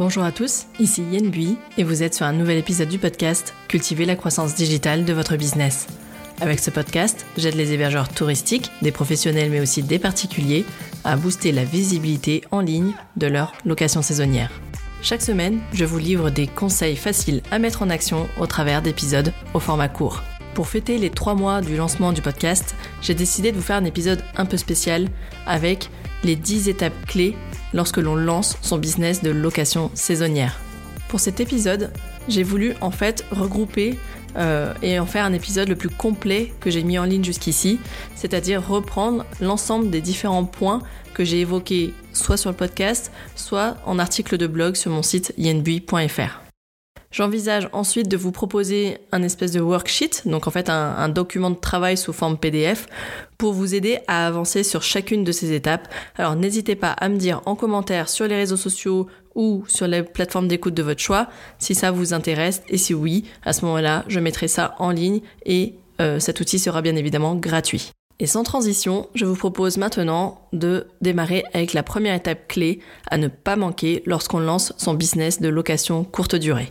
Bonjour 0.00 0.24
à 0.24 0.32
tous, 0.32 0.64
ici 0.78 1.02
Yen 1.12 1.28
Bui 1.28 1.58
et 1.76 1.84
vous 1.84 2.02
êtes 2.02 2.14
sur 2.14 2.24
un 2.24 2.32
nouvel 2.32 2.56
épisode 2.56 2.88
du 2.88 2.98
podcast 2.98 3.52
Cultiver 3.68 4.06
la 4.06 4.16
croissance 4.16 4.54
digitale 4.54 5.04
de 5.04 5.12
votre 5.12 5.36
business. 5.36 5.88
Avec 6.40 6.58
ce 6.58 6.70
podcast, 6.70 7.26
j'aide 7.36 7.54
les 7.54 7.74
hébergeurs 7.74 8.08
touristiques, 8.08 8.70
des 8.80 8.92
professionnels 8.92 9.50
mais 9.50 9.60
aussi 9.60 9.82
des 9.82 9.98
particuliers, 9.98 10.64
à 11.04 11.16
booster 11.16 11.52
la 11.52 11.64
visibilité 11.64 12.42
en 12.50 12.60
ligne 12.60 12.94
de 13.18 13.26
leur 13.26 13.52
location 13.66 14.00
saisonnière. 14.00 14.50
Chaque 15.02 15.20
semaine, 15.20 15.60
je 15.74 15.84
vous 15.84 15.98
livre 15.98 16.30
des 16.30 16.46
conseils 16.46 16.96
faciles 16.96 17.42
à 17.50 17.58
mettre 17.58 17.82
en 17.82 17.90
action 17.90 18.26
au 18.38 18.46
travers 18.46 18.80
d'épisodes 18.80 19.34
au 19.52 19.60
format 19.60 19.90
court. 19.90 20.22
Pour 20.54 20.66
fêter 20.66 20.96
les 20.96 21.10
trois 21.10 21.34
mois 21.34 21.60
du 21.60 21.76
lancement 21.76 22.14
du 22.14 22.22
podcast, 22.22 22.74
j'ai 23.02 23.14
décidé 23.14 23.52
de 23.52 23.56
vous 23.56 23.62
faire 23.62 23.76
un 23.76 23.84
épisode 23.84 24.24
un 24.38 24.46
peu 24.46 24.56
spécial 24.56 25.08
avec 25.46 25.90
les 26.24 26.36
10 26.36 26.70
étapes 26.70 27.06
clés 27.06 27.36
lorsque 27.72 27.98
l'on 27.98 28.16
lance 28.16 28.56
son 28.62 28.78
business 28.78 29.22
de 29.22 29.30
location 29.30 29.90
saisonnière. 29.94 30.58
Pour 31.08 31.20
cet 31.20 31.40
épisode, 31.40 31.90
j'ai 32.28 32.42
voulu 32.42 32.74
en 32.80 32.90
fait 32.90 33.24
regrouper 33.30 33.98
euh, 34.36 34.72
et 34.82 34.98
en 35.00 35.06
faire 35.06 35.24
un 35.24 35.32
épisode 35.32 35.68
le 35.68 35.76
plus 35.76 35.88
complet 35.88 36.52
que 36.60 36.70
j'ai 36.70 36.84
mis 36.84 36.98
en 36.98 37.04
ligne 37.04 37.24
jusqu'ici, 37.24 37.80
c'est-à-dire 38.14 38.66
reprendre 38.66 39.24
l'ensemble 39.40 39.90
des 39.90 40.00
différents 40.00 40.44
points 40.44 40.82
que 41.14 41.24
j'ai 41.24 41.40
évoqués 41.40 41.92
soit 42.12 42.36
sur 42.36 42.50
le 42.50 42.56
podcast, 42.56 43.10
soit 43.34 43.76
en 43.86 43.98
article 43.98 44.36
de 44.36 44.46
blog 44.46 44.76
sur 44.76 44.92
mon 44.92 45.02
site 45.02 45.34
yenbui.fr. 45.36 46.49
J'envisage 47.12 47.68
ensuite 47.72 48.06
de 48.06 48.16
vous 48.16 48.30
proposer 48.30 48.98
un 49.10 49.24
espèce 49.24 49.50
de 49.50 49.60
worksheet, 49.60 50.22
donc 50.26 50.46
en 50.46 50.52
fait 50.52 50.70
un, 50.70 51.08
document 51.08 51.50
de 51.50 51.56
travail 51.56 51.96
sous 51.96 52.12
forme 52.12 52.38
PDF, 52.38 52.86
pour 53.36 53.52
vous 53.52 53.74
aider 53.74 53.98
à 54.06 54.28
avancer 54.28 54.62
sur 54.62 54.84
chacune 54.84 55.24
de 55.24 55.32
ces 55.32 55.52
étapes. 55.52 55.88
Alors 56.16 56.36
n'hésitez 56.36 56.76
pas 56.76 56.92
à 56.92 57.08
me 57.08 57.16
dire 57.16 57.42
en 57.46 57.56
commentaire 57.56 58.08
sur 58.08 58.28
les 58.28 58.36
réseaux 58.36 58.56
sociaux 58.56 59.08
ou 59.34 59.64
sur 59.66 59.88
les 59.88 60.04
plateformes 60.04 60.46
d'écoute 60.46 60.74
de 60.74 60.84
votre 60.84 61.00
choix 61.00 61.26
si 61.58 61.74
ça 61.74 61.90
vous 61.90 62.14
intéresse 62.14 62.62
et 62.68 62.78
si 62.78 62.94
oui, 62.94 63.24
à 63.44 63.52
ce 63.52 63.64
moment-là, 63.64 64.04
je 64.06 64.20
mettrai 64.20 64.46
ça 64.46 64.76
en 64.78 64.92
ligne 64.92 65.20
et 65.44 65.74
euh, 66.00 66.20
cet 66.20 66.38
outil 66.38 66.60
sera 66.60 66.80
bien 66.80 66.94
évidemment 66.94 67.34
gratuit. 67.34 67.90
Et 68.20 68.26
sans 68.26 68.44
transition, 68.44 69.08
je 69.16 69.24
vous 69.24 69.34
propose 69.34 69.78
maintenant 69.78 70.46
de 70.52 70.86
démarrer 71.00 71.42
avec 71.54 71.72
la 71.72 71.82
première 71.82 72.14
étape 72.14 72.46
clé 72.46 72.78
à 73.10 73.18
ne 73.18 73.26
pas 73.26 73.56
manquer 73.56 74.04
lorsqu'on 74.06 74.38
lance 74.38 74.72
son 74.76 74.94
business 74.94 75.40
de 75.40 75.48
location 75.48 76.04
courte 76.04 76.36
durée. 76.36 76.70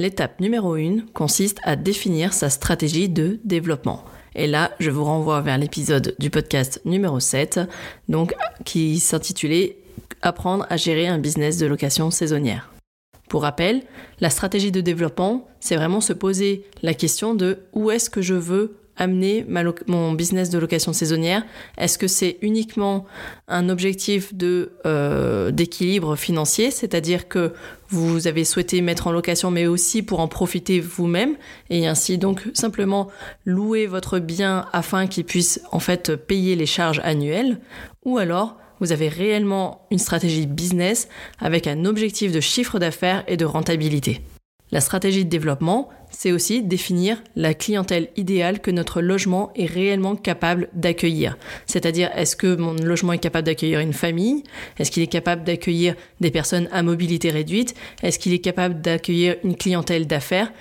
L'étape 0.00 0.38
numéro 0.38 0.74
1 0.74 1.06
consiste 1.12 1.58
à 1.64 1.74
définir 1.74 2.32
sa 2.32 2.50
stratégie 2.50 3.08
de 3.08 3.40
développement. 3.42 4.04
Et 4.36 4.46
là, 4.46 4.70
je 4.78 4.90
vous 4.90 5.02
renvoie 5.04 5.40
vers 5.40 5.58
l'épisode 5.58 6.14
du 6.20 6.30
podcast 6.30 6.80
numéro 6.84 7.18
7, 7.18 7.60
donc 8.08 8.32
qui 8.64 9.00
s'intitulait 9.00 9.78
Apprendre 10.22 10.66
à 10.70 10.76
gérer 10.76 11.06
un 11.06 11.18
business 11.18 11.58
de 11.58 11.66
location 11.66 12.10
saisonnière. 12.10 12.72
Pour 13.28 13.42
rappel, 13.42 13.82
la 14.20 14.30
stratégie 14.30 14.72
de 14.72 14.80
développement, 14.80 15.48
c'est 15.60 15.76
vraiment 15.76 16.00
se 16.00 16.12
poser 16.12 16.64
la 16.82 16.94
question 16.94 17.34
de 17.34 17.58
où 17.72 17.90
est-ce 17.90 18.10
que 18.10 18.22
je 18.22 18.34
veux 18.34 18.76
amener 18.98 19.46
mon 19.86 20.12
business 20.12 20.50
de 20.50 20.58
location 20.58 20.92
saisonnière? 20.92 21.44
Est-ce 21.78 21.96
que 21.96 22.06
c'est 22.06 22.36
uniquement 22.42 23.06
un 23.48 23.68
objectif 23.68 24.32
euh, 24.86 25.50
d'équilibre 25.50 26.16
financier, 26.16 26.70
c'est-à-dire 26.70 27.28
que 27.28 27.52
vous 27.88 28.26
avez 28.26 28.44
souhaité 28.44 28.80
mettre 28.82 29.06
en 29.06 29.12
location, 29.12 29.50
mais 29.50 29.66
aussi 29.66 30.02
pour 30.02 30.20
en 30.20 30.28
profiter 30.28 30.80
vous-même 30.80 31.36
et 31.70 31.86
ainsi 31.86 32.18
donc 32.18 32.42
simplement 32.52 33.08
louer 33.46 33.86
votre 33.86 34.18
bien 34.18 34.66
afin 34.72 35.06
qu'il 35.06 35.24
puisse 35.24 35.60
en 35.72 35.80
fait 35.80 36.14
payer 36.16 36.54
les 36.56 36.66
charges 36.66 37.00
annuelles, 37.04 37.60
ou 38.04 38.18
alors 38.18 38.56
vous 38.80 38.92
avez 38.92 39.08
réellement 39.08 39.86
une 39.90 39.98
stratégie 39.98 40.46
business 40.46 41.08
avec 41.40 41.66
un 41.66 41.84
objectif 41.84 42.30
de 42.30 42.40
chiffre 42.40 42.78
d'affaires 42.78 43.24
et 43.26 43.36
de 43.36 43.44
rentabilité? 43.44 44.20
La 44.70 44.80
stratégie 44.80 45.24
de 45.24 45.30
développement, 45.30 45.88
c'est 46.10 46.32
aussi 46.32 46.62
définir 46.62 47.22
la 47.36 47.54
clientèle 47.54 48.08
idéale 48.16 48.60
que 48.60 48.70
notre 48.70 49.00
logement 49.00 49.50
est 49.56 49.66
réellement 49.66 50.14
capable 50.14 50.68
d'accueillir. 50.74 51.38
C'est-à-dire, 51.66 52.10
est-ce 52.14 52.36
que 52.36 52.54
mon 52.54 52.74
logement 52.74 53.14
est 53.14 53.18
capable 53.18 53.46
d'accueillir 53.46 53.80
une 53.80 53.94
famille? 53.94 54.42
Est-ce 54.78 54.90
qu'il 54.90 55.02
est 55.02 55.06
capable 55.06 55.44
d'accueillir 55.44 55.94
des 56.20 56.30
personnes 56.30 56.68
à 56.70 56.82
mobilité 56.82 57.30
réduite? 57.30 57.74
Est-ce 58.02 58.18
qu'il 58.18 58.34
est 58.34 58.40
capable 58.40 58.80
d'accueillir 58.80 59.36
une 59.42 59.56
clientèle 59.56 60.06
d'affaires? 60.06 60.52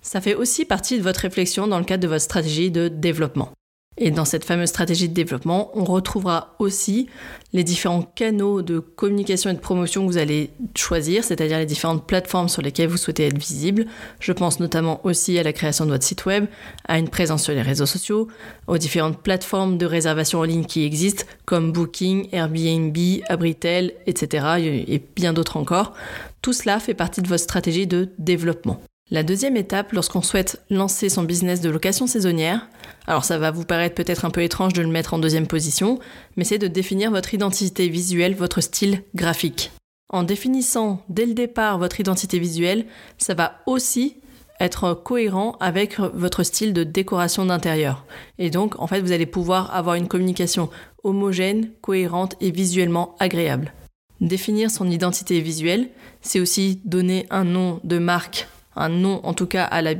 Ça 0.00 0.20
fait 0.20 0.34
aussi 0.34 0.64
partie 0.64 0.98
de 0.98 1.02
votre 1.02 1.20
réflexion 1.20 1.68
dans 1.68 1.78
le 1.78 1.84
cadre 1.84 2.02
de 2.02 2.08
votre 2.08 2.22
stratégie 2.22 2.72
de 2.72 2.88
développement. 2.88 3.52
Et 3.98 4.10
dans 4.10 4.24
cette 4.24 4.44
fameuse 4.44 4.70
stratégie 4.70 5.08
de 5.08 5.14
développement, 5.14 5.70
on 5.74 5.84
retrouvera 5.84 6.56
aussi 6.58 7.08
les 7.52 7.62
différents 7.62 8.02
canaux 8.02 8.62
de 8.62 8.78
communication 8.78 9.50
et 9.50 9.54
de 9.54 9.58
promotion 9.58 10.06
que 10.06 10.12
vous 10.12 10.18
allez 10.18 10.50
choisir, 10.74 11.22
c'est-à-dire 11.24 11.58
les 11.58 11.66
différentes 11.66 12.06
plateformes 12.06 12.48
sur 12.48 12.62
lesquelles 12.62 12.88
vous 12.88 12.96
souhaitez 12.96 13.26
être 13.26 13.36
visible. 13.36 13.84
Je 14.18 14.32
pense 14.32 14.60
notamment 14.60 15.04
aussi 15.04 15.38
à 15.38 15.42
la 15.42 15.52
création 15.52 15.84
de 15.84 15.90
votre 15.90 16.04
site 16.04 16.24
web, 16.24 16.46
à 16.88 16.98
une 16.98 17.10
présence 17.10 17.44
sur 17.44 17.52
les 17.52 17.60
réseaux 17.60 17.86
sociaux, 17.86 18.28
aux 18.66 18.78
différentes 18.78 19.18
plateformes 19.18 19.76
de 19.76 19.84
réservation 19.84 20.40
en 20.40 20.44
ligne 20.44 20.64
qui 20.64 20.84
existent, 20.84 21.24
comme 21.44 21.70
Booking, 21.72 22.28
Airbnb, 22.32 22.96
Abritel, 23.28 23.92
etc., 24.06 24.46
et 24.88 25.02
bien 25.14 25.34
d'autres 25.34 25.58
encore. 25.58 25.92
Tout 26.40 26.54
cela 26.54 26.80
fait 26.80 26.94
partie 26.94 27.20
de 27.20 27.28
votre 27.28 27.42
stratégie 27.42 27.86
de 27.86 28.08
développement. 28.18 28.80
La 29.12 29.22
deuxième 29.22 29.58
étape, 29.58 29.92
lorsqu'on 29.92 30.22
souhaite 30.22 30.62
lancer 30.70 31.10
son 31.10 31.24
business 31.24 31.60
de 31.60 31.68
location 31.68 32.06
saisonnière, 32.06 32.66
alors 33.06 33.26
ça 33.26 33.36
va 33.36 33.50
vous 33.50 33.66
paraître 33.66 33.94
peut-être 33.94 34.24
un 34.24 34.30
peu 34.30 34.42
étrange 34.42 34.72
de 34.72 34.80
le 34.80 34.88
mettre 34.88 35.12
en 35.12 35.18
deuxième 35.18 35.46
position, 35.46 35.98
mais 36.38 36.44
c'est 36.44 36.56
de 36.56 36.66
définir 36.66 37.10
votre 37.10 37.34
identité 37.34 37.90
visuelle, 37.90 38.34
votre 38.34 38.62
style 38.62 39.02
graphique. 39.14 39.70
En 40.08 40.22
définissant 40.22 41.02
dès 41.10 41.26
le 41.26 41.34
départ 41.34 41.76
votre 41.76 42.00
identité 42.00 42.38
visuelle, 42.38 42.86
ça 43.18 43.34
va 43.34 43.58
aussi 43.66 44.16
être 44.60 44.94
cohérent 44.94 45.58
avec 45.60 45.98
votre 45.98 46.42
style 46.42 46.72
de 46.72 46.82
décoration 46.82 47.44
d'intérieur. 47.44 48.06
Et 48.38 48.48
donc, 48.48 48.80
en 48.80 48.86
fait, 48.86 49.02
vous 49.02 49.12
allez 49.12 49.26
pouvoir 49.26 49.76
avoir 49.76 49.96
une 49.96 50.08
communication 50.08 50.70
homogène, 51.04 51.68
cohérente 51.82 52.36
et 52.40 52.50
visuellement 52.50 53.14
agréable. 53.20 53.74
Définir 54.22 54.70
son 54.70 54.88
identité 54.90 55.42
visuelle, 55.42 55.90
c'est 56.22 56.40
aussi 56.40 56.80
donner 56.86 57.26
un 57.28 57.44
nom 57.44 57.78
de 57.84 57.98
marque 57.98 58.48
un 58.76 58.88
nom 58.88 59.20
en 59.24 59.34
tout 59.34 59.46
cas 59.46 59.64
à, 59.64 59.82
la, 59.82 59.92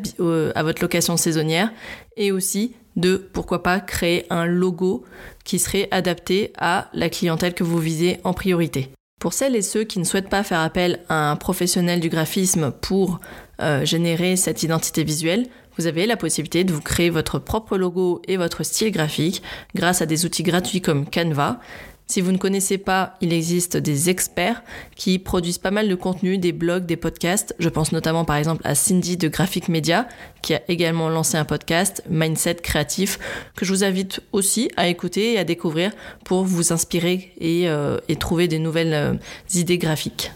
à 0.55 0.63
votre 0.63 0.83
location 0.83 1.17
saisonnière, 1.17 1.71
et 2.17 2.33
aussi 2.33 2.75
de, 2.97 3.17
pourquoi 3.17 3.63
pas, 3.63 3.81
créer 3.81 4.27
un 4.31 4.47
logo 4.47 5.05
qui 5.45 5.59
serait 5.59 5.89
adapté 5.91 6.53
à 6.59 6.89
la 6.93 7.09
clientèle 7.09 7.55
que 7.55 7.65
vous 7.65 7.79
visez 7.79 8.19
en 8.25 8.33
priorité. 8.33 8.91
Pour 9.21 9.33
celles 9.33 9.57
et 9.57 9.63
ceux 9.63 9.85
qui 9.85 9.99
ne 9.99 10.05
souhaitent 10.05 10.29
pas 10.29 10.43
faire 10.43 10.61
appel 10.61 11.01
à 11.09 11.31
un 11.31 11.37
professionnel 11.37 12.01
du 12.01 12.09
graphisme 12.09 12.73
pour 12.73 13.21
euh, 13.61 13.85
générer 13.85 14.37
cette 14.37 14.63
identité 14.63 15.05
visuelle, 15.05 15.47
vous 15.79 15.87
avez 15.87 16.07
la 16.07 16.17
possibilité 16.17 16.65
de 16.65 16.73
vous 16.73 16.81
créer 16.81 17.09
votre 17.09 17.39
propre 17.39 17.79
logo 17.79 18.21
et 18.29 18.37
votre 18.37 18.63
style 18.63 18.91
graphique 18.91 19.43
grâce 19.75 20.03
à 20.03 20.07
des 20.07 20.27
outils 20.27 20.43
gratuits 20.43 20.83
comme 20.83 21.09
Canva 21.09 21.61
si 22.07 22.21
vous 22.21 22.33
ne 22.33 22.37
connaissez 22.37 22.79
pas, 22.79 23.15
il 23.21 23.33
existe 23.33 23.77
des 23.77 24.11
experts 24.11 24.63
qui 24.97 25.19
produisent 25.19 25.59
pas 25.59 25.71
mal 25.71 25.89
de 25.89 25.95
contenu, 25.95 26.37
des 26.37 26.53
blogs, 26.53 26.85
des 26.85 26.97
podcasts. 26.97 27.55
Je 27.59 27.69
pense 27.69 27.93
notamment 27.93 28.25
par 28.25 28.37
exemple 28.37 28.61
à 28.65 28.75
Cindy 28.75 29.17
de 29.17 29.29
Graphic 29.29 29.69
Media 29.69 30.07
qui 30.43 30.55
a 30.55 30.61
également 30.69 31.09
lancé 31.09 31.37
un 31.37 31.45
podcast, 31.45 32.03
Mindset 32.11 32.57
Créatif, 32.57 33.19
que 33.57 33.65
je 33.65 33.73
vous 33.73 33.85
invite 33.85 34.21
aussi 34.33 34.71
à 34.77 34.89
écouter 34.89 35.35
et 35.35 35.39
à 35.39 35.45
découvrir 35.45 35.93
pour 36.25 36.45
vous 36.45 36.73
inspirer 36.73 37.33
et, 37.39 37.69
euh, 37.69 37.99
trouver 38.19 38.47
des 38.47 38.59
nouvelles 38.59 38.95
euh, 38.95 39.15
idées 39.55 39.79
graphiques. 39.79 40.33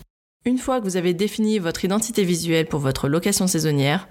Une 0.47 0.59
fois 0.59 0.81
que 0.81 0.85
vous 0.85 0.97
avez 0.97 1.13
défini 1.13 1.59
votre 1.59 1.85
identité 1.85 2.25
visuelle 2.25 2.67
pour 2.67 2.81
votre 2.81 3.09
location 3.09 3.47
saisonnière, 3.47 4.09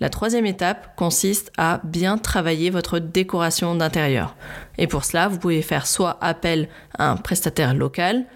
la 0.00 0.10
troisième 0.10 0.46
étape 0.46 0.94
consiste 0.96 1.50
à 1.58 1.80
bien 1.84 2.18
travailler 2.18 2.70
votre 2.70 2.98
décoration 2.98 3.74
d'intérieur. 3.74 4.36
Et 4.78 4.86
pour 4.86 5.04
cela, 5.04 5.28
vous 5.28 5.38
pouvez 5.38 5.62
faire 5.62 5.86
soit 5.86 6.18
appel 6.20 6.68
à 6.96 7.10
un 7.10 7.16
prestataire 7.16 7.74
local, 7.74 8.26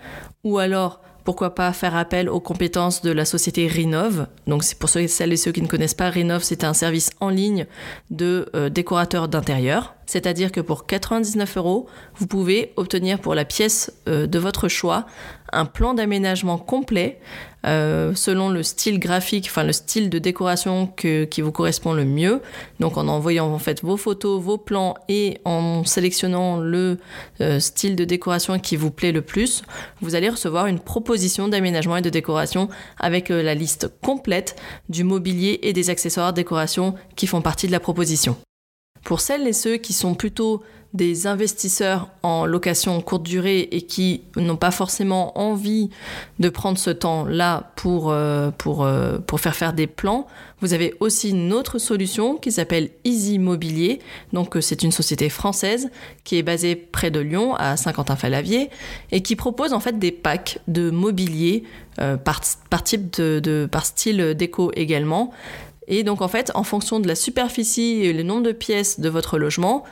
ou 0.42 0.58
alors 0.58 1.00
pourquoi 1.24 1.54
pas 1.54 1.72
faire 1.72 1.96
appel 1.96 2.28
aux 2.28 2.40
compétences 2.40 3.02
de 3.02 3.12
la 3.12 3.24
société 3.24 3.66
Rinov. 3.68 4.26
Donc 4.46 4.64
pour 4.74 4.88
celles 4.88 5.32
et 5.32 5.36
ceux 5.36 5.52
qui 5.52 5.62
ne 5.62 5.68
connaissent 5.68 5.94
pas 5.94 6.10
Rinov, 6.10 6.42
c'est 6.42 6.64
un 6.64 6.74
service 6.74 7.10
en 7.20 7.28
ligne 7.28 7.66
de 8.10 8.50
euh, 8.54 8.68
décorateur 8.68 9.28
d'intérieur. 9.28 9.94
C'est-à-dire 10.06 10.52
que 10.52 10.60
pour 10.60 10.86
99 10.86 11.56
euros, 11.56 11.86
vous 12.16 12.26
pouvez 12.26 12.72
obtenir 12.76 13.20
pour 13.20 13.34
la 13.34 13.44
pièce 13.44 13.92
euh, 14.08 14.26
de 14.26 14.38
votre 14.38 14.68
choix 14.68 15.06
un 15.52 15.64
plan 15.64 15.94
d'aménagement 15.94 16.58
complet 16.58 17.20
euh, 17.64 18.12
selon 18.14 18.48
le 18.48 18.62
style 18.62 18.98
graphique, 18.98 19.46
enfin 19.48 19.62
le 19.62 19.72
style 19.72 20.10
de 20.10 20.18
décoration 20.18 20.86
qui 20.86 21.40
vous 21.40 21.52
correspond 21.52 21.92
le 21.92 22.04
mieux. 22.04 22.40
Donc 22.80 22.96
en 22.96 23.06
envoyant 23.06 23.52
en 23.52 23.58
fait 23.58 23.82
vos 23.82 23.96
photos, 23.96 24.42
vos 24.42 24.58
plans 24.58 24.94
et 25.08 25.38
en 25.44 25.84
sélectionnant 25.84 26.58
le 26.58 26.98
euh, 27.40 27.60
style 27.60 27.94
de 27.94 28.04
décoration 28.04 28.58
qui 28.58 28.76
vous 28.76 28.90
plaît 28.90 29.12
le 29.12 29.22
plus, 29.22 29.62
vous 30.00 30.14
allez 30.14 30.28
recevoir 30.28 30.66
une 30.66 30.80
proposition 30.80 31.48
d'aménagement 31.48 31.96
et 31.96 32.02
de 32.02 32.10
décoration 32.10 32.68
avec 32.98 33.30
euh, 33.30 33.42
la 33.42 33.54
liste 33.54 33.92
complète 34.02 34.56
du 34.88 35.04
mobilier 35.04 35.60
et 35.62 35.72
des 35.72 35.90
accessoires 35.90 36.32
décoration 36.32 36.94
qui 37.14 37.26
font 37.26 37.42
partie 37.42 37.66
de 37.66 37.72
la 37.72 37.80
proposition. 37.80 38.36
Pour 39.04 39.20
celles 39.20 39.46
et 39.46 39.52
ceux 39.52 39.76
qui 39.76 39.92
sont 39.92 40.14
plutôt 40.14 40.62
des 40.94 41.26
investisseurs 41.26 42.10
en 42.22 42.44
location 42.44 43.00
courte 43.00 43.22
durée 43.22 43.60
et 43.70 43.82
qui 43.82 44.22
n'ont 44.36 44.56
pas 44.56 44.70
forcément 44.70 45.38
envie 45.38 45.88
de 46.38 46.48
prendre 46.48 46.76
ce 46.76 46.90
temps-là 46.90 47.72
pour, 47.76 48.10
euh, 48.10 48.50
pour, 48.50 48.84
euh, 48.84 49.18
pour 49.18 49.40
faire 49.40 49.54
faire 49.54 49.72
des 49.72 49.86
plans, 49.86 50.26
vous 50.60 50.74
avez 50.74 50.94
aussi 51.00 51.30
une 51.30 51.52
autre 51.52 51.78
solution 51.78 52.36
qui 52.36 52.52
s'appelle 52.52 52.90
Easy 53.04 53.38
Mobilier. 53.38 54.00
Donc 54.32 54.56
c'est 54.60 54.82
une 54.82 54.92
société 54.92 55.28
française 55.28 55.90
qui 56.24 56.36
est 56.36 56.42
basée 56.42 56.76
près 56.76 57.10
de 57.10 57.20
Lyon, 57.20 57.54
à 57.56 57.76
Saint-Quentin-Falavier, 57.76 58.70
et 59.10 59.22
qui 59.22 59.34
propose 59.34 59.72
en 59.72 59.80
fait 59.80 59.98
des 59.98 60.12
packs 60.12 60.58
de 60.68 60.90
mobilier 60.90 61.64
par, 61.96 62.40
par, 62.70 62.84
type 62.84 63.12
de, 63.16 63.68
par 63.70 63.86
style 63.86 64.34
déco 64.34 64.70
également. 64.74 65.32
Et 65.88 66.04
donc 66.04 66.22
en 66.22 66.28
fait, 66.28 66.52
en 66.54 66.62
fonction 66.62 67.00
de 67.00 67.08
la 67.08 67.14
superficie 67.14 68.02
et 68.02 68.12
le 68.12 68.22
nombre 68.22 68.42
de 68.42 68.52
pièces 68.52 69.00
de 69.00 69.08
votre 69.08 69.38
logement, 69.38 69.84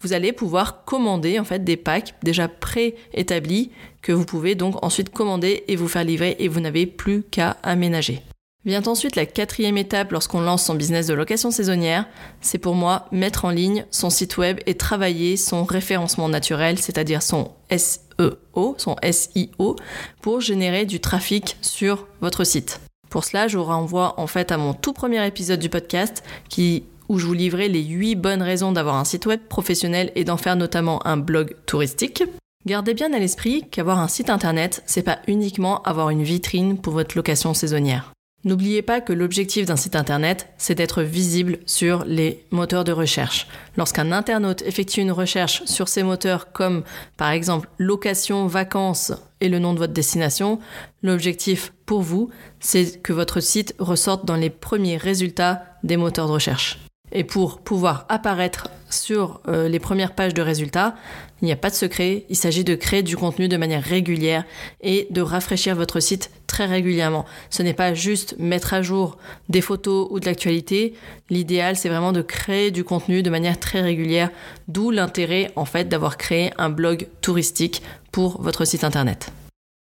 vous 0.00 0.12
allez 0.12 0.32
pouvoir 0.32 0.84
commander 0.84 1.38
en 1.38 1.44
fait 1.44 1.64
des 1.64 1.76
packs 1.76 2.14
déjà 2.22 2.48
préétablis 2.48 3.70
que 4.02 4.12
vous 4.12 4.24
pouvez 4.24 4.54
donc 4.54 4.82
ensuite 4.84 5.10
commander 5.10 5.64
et 5.68 5.76
vous 5.76 5.88
faire 5.88 6.04
livrer 6.04 6.36
et 6.38 6.48
vous 6.48 6.60
n'avez 6.60 6.86
plus 6.86 7.22
qu'à 7.22 7.56
aménager. 7.62 8.22
Vient 8.64 8.82
ensuite 8.86 9.16
la 9.16 9.24
quatrième 9.24 9.78
étape 9.78 10.12
lorsqu'on 10.12 10.40
lance 10.40 10.64
son 10.64 10.74
business 10.74 11.06
de 11.06 11.14
location 11.14 11.50
saisonnière, 11.50 12.06
c'est 12.40 12.58
pour 12.58 12.74
moi 12.74 13.06
mettre 13.12 13.44
en 13.44 13.50
ligne 13.50 13.86
son 13.90 14.10
site 14.10 14.36
web 14.36 14.58
et 14.66 14.74
travailler 14.74 15.36
son 15.36 15.64
référencement 15.64 16.28
naturel, 16.28 16.78
c'est-à-dire 16.78 17.22
son 17.22 17.52
SEO, 17.70 18.74
son 18.76 18.96
SIO, 19.10 19.76
pour 20.20 20.40
générer 20.40 20.84
du 20.86 21.00
trafic 21.00 21.56
sur 21.62 22.08
votre 22.20 22.44
site. 22.44 22.80
Pour 23.08 23.24
cela, 23.24 23.48
je 23.48 23.56
vous 23.56 23.64
renvoie 23.64 24.20
en 24.20 24.26
fait 24.26 24.52
à 24.52 24.58
mon 24.58 24.74
tout 24.74 24.92
premier 24.92 25.26
épisode 25.26 25.60
du 25.60 25.70
podcast 25.70 26.22
qui 26.48 26.84
où 27.08 27.18
je 27.18 27.26
vous 27.26 27.34
livrais 27.34 27.68
les 27.68 27.82
8 27.82 28.16
bonnes 28.16 28.42
raisons 28.42 28.72
d'avoir 28.72 28.96
un 28.96 29.04
site 29.04 29.26
web 29.26 29.40
professionnel 29.48 30.12
et 30.14 30.24
d'en 30.24 30.36
faire 30.36 30.56
notamment 30.56 31.06
un 31.06 31.16
blog 31.16 31.54
touristique. 31.66 32.22
Gardez 32.66 32.94
bien 32.94 33.12
à 33.12 33.18
l'esprit 33.18 33.64
qu'avoir 33.70 33.98
un 33.98 34.08
site 34.08 34.30
internet, 34.30 34.82
c'est 34.86 35.02
pas 35.02 35.20
uniquement 35.26 35.82
avoir 35.82 36.10
une 36.10 36.22
vitrine 36.22 36.78
pour 36.78 36.92
votre 36.92 37.16
location 37.16 37.54
saisonnière. 37.54 38.12
N'oubliez 38.44 38.82
pas 38.82 39.00
que 39.00 39.12
l'objectif 39.12 39.66
d'un 39.66 39.76
site 39.76 39.96
internet, 39.96 40.48
c'est 40.58 40.76
d'être 40.76 41.02
visible 41.02 41.58
sur 41.66 42.04
les 42.04 42.44
moteurs 42.52 42.84
de 42.84 42.92
recherche. 42.92 43.48
Lorsqu'un 43.76 44.12
internaute 44.12 44.62
effectue 44.62 45.00
une 45.00 45.10
recherche 45.10 45.64
sur 45.64 45.88
ces 45.88 46.04
moteurs 46.04 46.52
comme 46.52 46.84
par 47.16 47.30
exemple 47.30 47.68
location, 47.78 48.46
vacances 48.46 49.12
et 49.40 49.48
le 49.48 49.58
nom 49.58 49.74
de 49.74 49.78
votre 49.78 49.92
destination, 49.92 50.60
l'objectif 51.02 51.72
pour 51.84 52.02
vous, 52.02 52.30
c'est 52.60 53.02
que 53.02 53.12
votre 53.12 53.40
site 53.40 53.74
ressorte 53.80 54.24
dans 54.24 54.36
les 54.36 54.50
premiers 54.50 54.98
résultats 54.98 55.64
des 55.82 55.96
moteurs 55.96 56.28
de 56.28 56.32
recherche. 56.32 56.78
Et 57.12 57.24
pour 57.24 57.58
pouvoir 57.58 58.06
apparaître 58.08 58.68
sur 58.90 59.40
euh, 59.48 59.68
les 59.68 59.78
premières 59.78 60.14
pages 60.14 60.34
de 60.34 60.42
résultats, 60.42 60.94
il 61.42 61.46
n'y 61.46 61.52
a 61.52 61.56
pas 61.56 61.70
de 61.70 61.74
secret, 61.74 62.24
il 62.28 62.36
s'agit 62.36 62.64
de 62.64 62.74
créer 62.74 63.02
du 63.02 63.16
contenu 63.16 63.48
de 63.48 63.56
manière 63.56 63.82
régulière 63.82 64.44
et 64.80 65.06
de 65.10 65.20
rafraîchir 65.20 65.76
votre 65.76 66.00
site 66.00 66.30
très 66.46 66.66
régulièrement. 66.66 67.24
Ce 67.50 67.62
n'est 67.62 67.74
pas 67.74 67.94
juste 67.94 68.34
mettre 68.38 68.74
à 68.74 68.82
jour 68.82 69.18
des 69.48 69.60
photos 69.60 70.08
ou 70.10 70.20
de 70.20 70.26
l'actualité, 70.26 70.94
l'idéal 71.30 71.76
c'est 71.76 71.88
vraiment 71.88 72.12
de 72.12 72.22
créer 72.22 72.70
du 72.70 72.84
contenu 72.84 73.22
de 73.22 73.30
manière 73.30 73.60
très 73.60 73.80
régulière, 73.80 74.30
d'où 74.66 74.90
l'intérêt 74.90 75.52
en 75.56 75.64
fait 75.64 75.88
d'avoir 75.88 76.16
créé 76.16 76.50
un 76.58 76.70
blog 76.70 77.08
touristique 77.20 77.82
pour 78.10 78.42
votre 78.42 78.64
site 78.64 78.84
internet. 78.84 79.30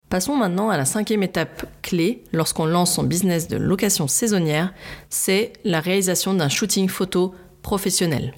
Passons 0.09 0.38
maintenant 0.38 0.69
à 0.69 0.77
la 0.77 0.86
cinquième 0.86 1.21
étape 1.21 1.65
clé 1.81 2.24
lorsqu'on 2.31 2.65
lance 2.65 2.94
son 2.94 3.04
business 3.04 3.50
de 3.50 3.57
location 3.57 4.07
saisonnière, 4.07 4.74
c'est 5.09 5.51
la 5.65 5.81
réalisation 5.81 6.33
d'un 6.33 6.48
shooting 6.48 6.88
photo 6.88 7.36
professionnel. 7.62 8.33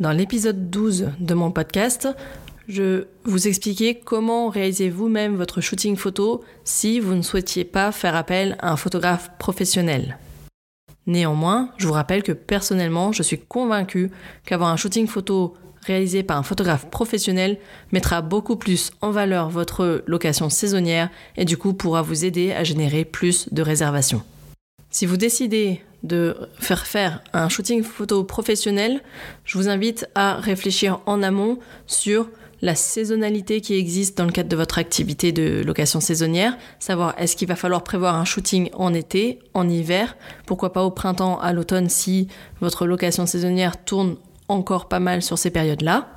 Dans 0.00 0.10
l'épisode 0.10 0.70
12 0.70 1.10
de 1.20 1.34
mon 1.34 1.52
podcast, 1.52 2.08
je 2.66 3.06
vous 3.22 3.46
expliquais 3.46 3.94
comment 3.94 4.48
réaliser 4.48 4.90
vous-même 4.90 5.36
votre 5.36 5.60
shooting 5.60 5.94
photo 5.94 6.42
si 6.64 6.98
vous 6.98 7.14
ne 7.14 7.22
souhaitiez 7.22 7.64
pas 7.64 7.92
faire 7.92 8.16
appel 8.16 8.56
à 8.58 8.72
un 8.72 8.76
photographe 8.76 9.30
professionnel. 9.38 10.18
Néanmoins, 11.06 11.70
je 11.78 11.86
vous 11.86 11.92
rappelle 11.92 12.24
que 12.24 12.32
personnellement, 12.32 13.12
je 13.12 13.22
suis 13.22 13.38
convaincue 13.38 14.10
qu'avoir 14.44 14.70
un 14.70 14.76
shooting 14.76 15.06
photo 15.06 15.54
réalisé 15.84 16.22
par 16.22 16.36
un 16.36 16.42
photographe 16.42 16.86
professionnel 16.90 17.58
mettra 17.92 18.22
beaucoup 18.22 18.56
plus 18.56 18.90
en 19.00 19.10
valeur 19.10 19.50
votre 19.50 20.02
location 20.06 20.48
saisonnière 20.48 21.10
et 21.36 21.44
du 21.44 21.56
coup 21.56 21.72
pourra 21.72 22.02
vous 22.02 22.24
aider 22.24 22.52
à 22.52 22.64
générer 22.64 23.04
plus 23.04 23.48
de 23.52 23.62
réservations. 23.62 24.22
Si 24.90 25.06
vous 25.06 25.16
décidez 25.16 25.80
de 26.02 26.36
faire 26.58 26.86
faire 26.86 27.22
un 27.32 27.48
shooting 27.48 27.82
photo 27.82 28.24
professionnel, 28.24 29.00
je 29.44 29.56
vous 29.56 29.68
invite 29.68 30.06
à 30.14 30.34
réfléchir 30.34 31.00
en 31.06 31.22
amont 31.22 31.58
sur 31.86 32.28
la 32.60 32.74
saisonnalité 32.76 33.60
qui 33.60 33.74
existe 33.74 34.16
dans 34.16 34.24
le 34.24 34.30
cadre 34.30 34.48
de 34.48 34.56
votre 34.56 34.78
activité 34.78 35.32
de 35.32 35.62
location 35.64 36.00
saisonnière, 36.00 36.56
savoir 36.78 37.14
est-ce 37.18 37.34
qu'il 37.34 37.48
va 37.48 37.56
falloir 37.56 37.82
prévoir 37.82 38.14
un 38.14 38.24
shooting 38.24 38.70
en 38.74 38.94
été, 38.94 39.40
en 39.52 39.68
hiver, 39.68 40.16
pourquoi 40.46 40.72
pas 40.72 40.84
au 40.84 40.92
printemps, 40.92 41.40
à 41.40 41.52
l'automne 41.52 41.88
si 41.88 42.28
votre 42.60 42.86
location 42.86 43.26
saisonnière 43.26 43.84
tourne 43.84 44.16
encore 44.52 44.88
pas 44.88 45.00
mal 45.00 45.22
sur 45.22 45.38
ces 45.38 45.50
périodes-là. 45.50 46.08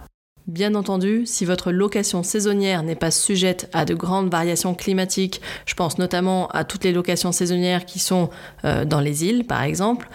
Bien 0.47 0.75
entendu, 0.75 1.25
si 1.25 1.43
votre 1.43 1.71
location 1.71 2.21
saisonnière 2.21 2.83
n'est 2.83 2.95
pas 2.95 3.09
sujette 3.09 3.67
à 3.73 3.83
de 3.83 3.95
grandes 3.95 4.29
variations 4.29 4.75
climatiques, 4.75 5.41
je 5.65 5.73
pense 5.73 5.97
notamment 5.97 6.47
à 6.49 6.63
toutes 6.63 6.83
les 6.83 6.91
locations 6.91 7.31
saisonnières 7.31 7.85
qui 7.85 7.97
sont 7.97 8.29
euh, 8.63 8.85
dans 8.85 8.99
les 8.99 9.25
îles 9.25 9.47
par 9.47 9.63
exemple, 9.63 10.07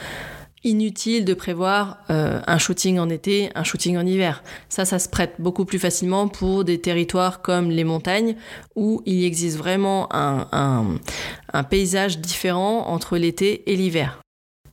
inutile 0.63 1.25
de 1.25 1.35
prévoir 1.35 1.99
euh, 2.11 2.41
un 2.47 2.59
shooting 2.59 3.01
en 3.01 3.09
été, 3.09 3.51
un 3.57 3.65
shooting 3.65 3.97
en 3.97 4.07
hiver. 4.07 4.45
Ça, 4.69 4.85
ça 4.85 5.01
se 5.01 5.09
prête 5.09 5.35
beaucoup 5.41 5.65
plus 5.65 5.81
facilement 5.81 6.29
pour 6.29 6.63
des 6.63 6.81
territoires 6.81 7.43
comme 7.43 7.71
les 7.71 7.85
montagnes 7.85 8.37
où 8.77 9.03
il 9.07 9.25
existe 9.25 9.59
vraiment 9.59 10.09
un 10.13 11.65
paysage 11.71 12.21
différent 12.21 12.87
entre 12.87 13.17
l'été 13.17 13.69
et 13.73 13.75
l'hiver. 13.75 14.21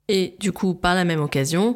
Et 0.09 0.35
du 0.39 0.53
coup, 0.53 0.73
par 0.73 0.95
la 0.95 1.03
même 1.03 1.21
occasion, 1.21 1.75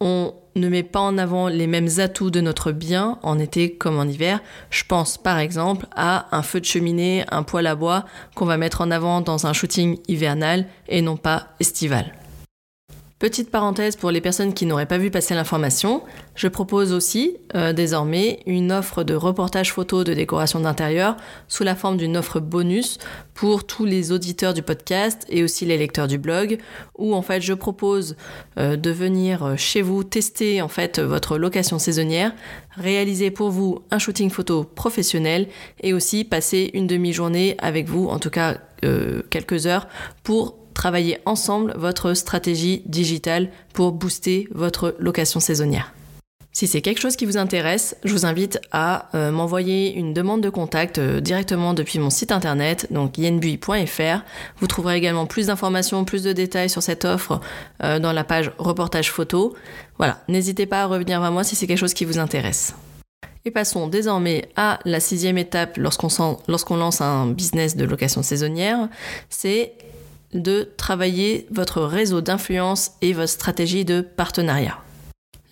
on 0.00 0.34
ne 0.54 0.68
met 0.68 0.82
pas 0.82 1.00
en 1.00 1.18
avant 1.18 1.48
les 1.48 1.66
mêmes 1.66 1.88
atouts 1.98 2.30
de 2.30 2.40
notre 2.40 2.72
bien 2.72 3.18
en 3.22 3.38
été 3.38 3.74
comme 3.74 3.98
en 3.98 4.04
hiver. 4.04 4.40
Je 4.70 4.84
pense 4.84 5.18
par 5.18 5.38
exemple 5.38 5.86
à 5.94 6.26
un 6.36 6.42
feu 6.42 6.60
de 6.60 6.64
cheminée, 6.64 7.24
un 7.30 7.42
poêle 7.42 7.66
à 7.66 7.74
bois 7.74 8.04
qu'on 8.34 8.46
va 8.46 8.56
mettre 8.56 8.80
en 8.80 8.90
avant 8.90 9.20
dans 9.20 9.46
un 9.46 9.52
shooting 9.52 9.98
hivernal 10.08 10.66
et 10.88 11.02
non 11.02 11.16
pas 11.16 11.48
estival. 11.60 12.12
Petite 13.18 13.50
parenthèse 13.50 13.96
pour 13.96 14.12
les 14.12 14.20
personnes 14.20 14.54
qui 14.54 14.64
n'auraient 14.64 14.86
pas 14.86 14.96
vu 14.96 15.10
passer 15.10 15.34
l'information, 15.34 16.04
je 16.36 16.46
propose 16.46 16.92
aussi 16.92 17.36
euh, 17.56 17.72
désormais 17.72 18.38
une 18.46 18.70
offre 18.70 19.02
de 19.02 19.14
reportage 19.14 19.72
photo 19.72 20.04
de 20.04 20.14
décoration 20.14 20.60
d'intérieur 20.60 21.16
sous 21.48 21.64
la 21.64 21.74
forme 21.74 21.96
d'une 21.96 22.16
offre 22.16 22.38
bonus 22.38 22.98
pour 23.34 23.66
tous 23.66 23.84
les 23.84 24.12
auditeurs 24.12 24.54
du 24.54 24.62
podcast 24.62 25.26
et 25.28 25.42
aussi 25.42 25.64
les 25.64 25.76
lecteurs 25.76 26.06
du 26.06 26.16
blog 26.16 26.58
où 26.96 27.12
en 27.12 27.22
fait 27.22 27.40
je 27.40 27.54
propose 27.54 28.14
euh, 28.56 28.76
de 28.76 28.90
venir 28.92 29.54
chez 29.56 29.82
vous 29.82 30.04
tester 30.04 30.62
en 30.62 30.68
fait 30.68 31.00
votre 31.00 31.38
location 31.38 31.80
saisonnière, 31.80 32.32
réaliser 32.76 33.32
pour 33.32 33.50
vous 33.50 33.80
un 33.90 33.98
shooting 33.98 34.30
photo 34.30 34.62
professionnel 34.62 35.48
et 35.82 35.92
aussi 35.92 36.22
passer 36.22 36.70
une 36.72 36.86
demi-journée 36.86 37.56
avec 37.58 37.88
vous, 37.88 38.06
en 38.06 38.20
tout 38.20 38.30
cas 38.30 38.58
euh, 38.84 39.22
quelques 39.28 39.66
heures 39.66 39.88
pour 40.22 40.67
travailler 40.78 41.18
ensemble 41.26 41.74
votre 41.76 42.14
stratégie 42.14 42.82
digitale 42.86 43.50
pour 43.74 43.90
booster 43.90 44.48
votre 44.52 44.94
location 45.00 45.40
saisonnière. 45.40 45.92
Si 46.52 46.66
c'est 46.66 46.80
quelque 46.80 47.00
chose 47.00 47.16
qui 47.16 47.26
vous 47.26 47.36
intéresse, 47.36 47.96
je 48.04 48.12
vous 48.12 48.26
invite 48.26 48.60
à 48.70 49.08
euh, 49.14 49.30
m'envoyer 49.32 49.94
une 49.94 50.14
demande 50.14 50.40
de 50.40 50.50
contact 50.50 50.98
euh, 50.98 51.20
directement 51.20 51.74
depuis 51.74 51.98
mon 51.98 52.10
site 52.10 52.32
internet, 52.32 52.86
donc 52.90 53.18
yenbui.fr. 53.18 54.24
Vous 54.58 54.66
trouverez 54.66 54.96
également 54.96 55.26
plus 55.26 55.48
d'informations, 55.48 56.04
plus 56.04 56.22
de 56.22 56.32
détails 56.32 56.70
sur 56.70 56.82
cette 56.82 57.04
offre 57.04 57.40
euh, 57.82 57.98
dans 57.98 58.12
la 58.12 58.24
page 58.24 58.52
reportage 58.58 59.10
photo. 59.10 59.54
Voilà, 59.98 60.22
n'hésitez 60.28 60.66
pas 60.66 60.82
à 60.82 60.86
revenir 60.86 61.20
vers 61.20 61.32
moi 61.32 61.42
si 61.44 61.56
c'est 61.56 61.66
quelque 61.66 61.78
chose 61.78 61.94
qui 61.94 62.04
vous 62.04 62.18
intéresse. 62.18 62.74
Et 63.44 63.50
passons 63.50 63.88
désormais 63.88 64.48
à 64.56 64.78
la 64.84 65.00
sixième 65.00 65.38
étape 65.38 65.76
lorsqu'on 65.76 66.08
lorsqu'on 66.48 66.76
lance 66.76 67.00
un 67.00 67.26
business 67.26 67.76
de 67.76 67.84
location 67.84 68.22
saisonnière, 68.22 68.88
c'est 69.28 69.74
de 70.34 70.68
travailler 70.76 71.46
votre 71.50 71.82
réseau 71.82 72.20
d'influence 72.20 72.92
et 73.00 73.12
votre 73.12 73.28
stratégie 73.28 73.84
de 73.84 74.00
partenariat. 74.00 74.78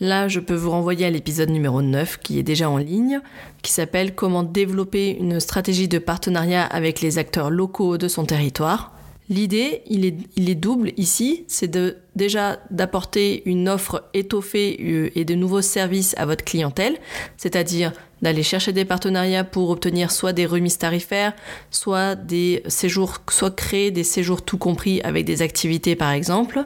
Là, 0.01 0.29
je 0.29 0.41
peux 0.41 0.55
vous 0.55 0.71
renvoyer 0.71 1.07
à 1.07 1.11
l'épisode 1.11 1.49
numéro 1.49 1.81
9 1.81 2.19
qui 2.19 2.39
est 2.39 2.43
déjà 2.43 2.69
en 2.69 2.77
ligne, 2.77 3.21
qui 3.63 3.73
s'appelle 3.73 4.15
Comment 4.15 4.43
développer 4.43 5.17
une 5.19 5.41
stratégie 5.41 5.89
de 5.89 5.99
partenariat 5.99 6.65
avec 6.65 7.01
les 7.01 7.17
acteurs 7.17 7.51
locaux 7.51 7.97
de 7.97 8.09
son 8.09 8.27
territoire. 8.27 8.96
L'idée, 9.29 9.83
il 9.87 10.05
est, 10.05 10.55
double 10.55 10.93
ici, 10.97 11.45
c'est 11.49 11.69
de 11.69 11.97
déjà 12.15 12.61
d'apporter 12.71 13.43
une 13.45 13.69
offre 13.69 14.05
étoffée 14.15 14.79
euh, 14.81 15.11
et 15.17 15.25
de 15.25 15.35
nouveaux 15.35 15.63
services 15.63 16.15
à 16.17 16.27
votre 16.27 16.45
clientèle, 16.45 16.97
c'est-à-dire 17.37 17.93
d'aller 18.23 18.45
chercher 18.45 18.73
des 18.73 18.85
partenariats 18.85 19.43
pour 19.43 19.71
obtenir 19.71 20.13
soit 20.13 20.33
des 20.33 20.47
remises 20.47 20.79
tarifaires, 20.79 21.35
soit 21.71 22.15
des 22.15 22.63
séjours, 22.69 23.19
soit 23.29 23.55
créer 23.55 23.91
des 23.91 24.05
séjours 24.05 24.43
tout 24.43 24.59
compris 24.59 25.01
avec 25.03 25.25
des 25.25 25.43
activités 25.43 25.97
par 25.97 26.13
exemple. 26.13 26.65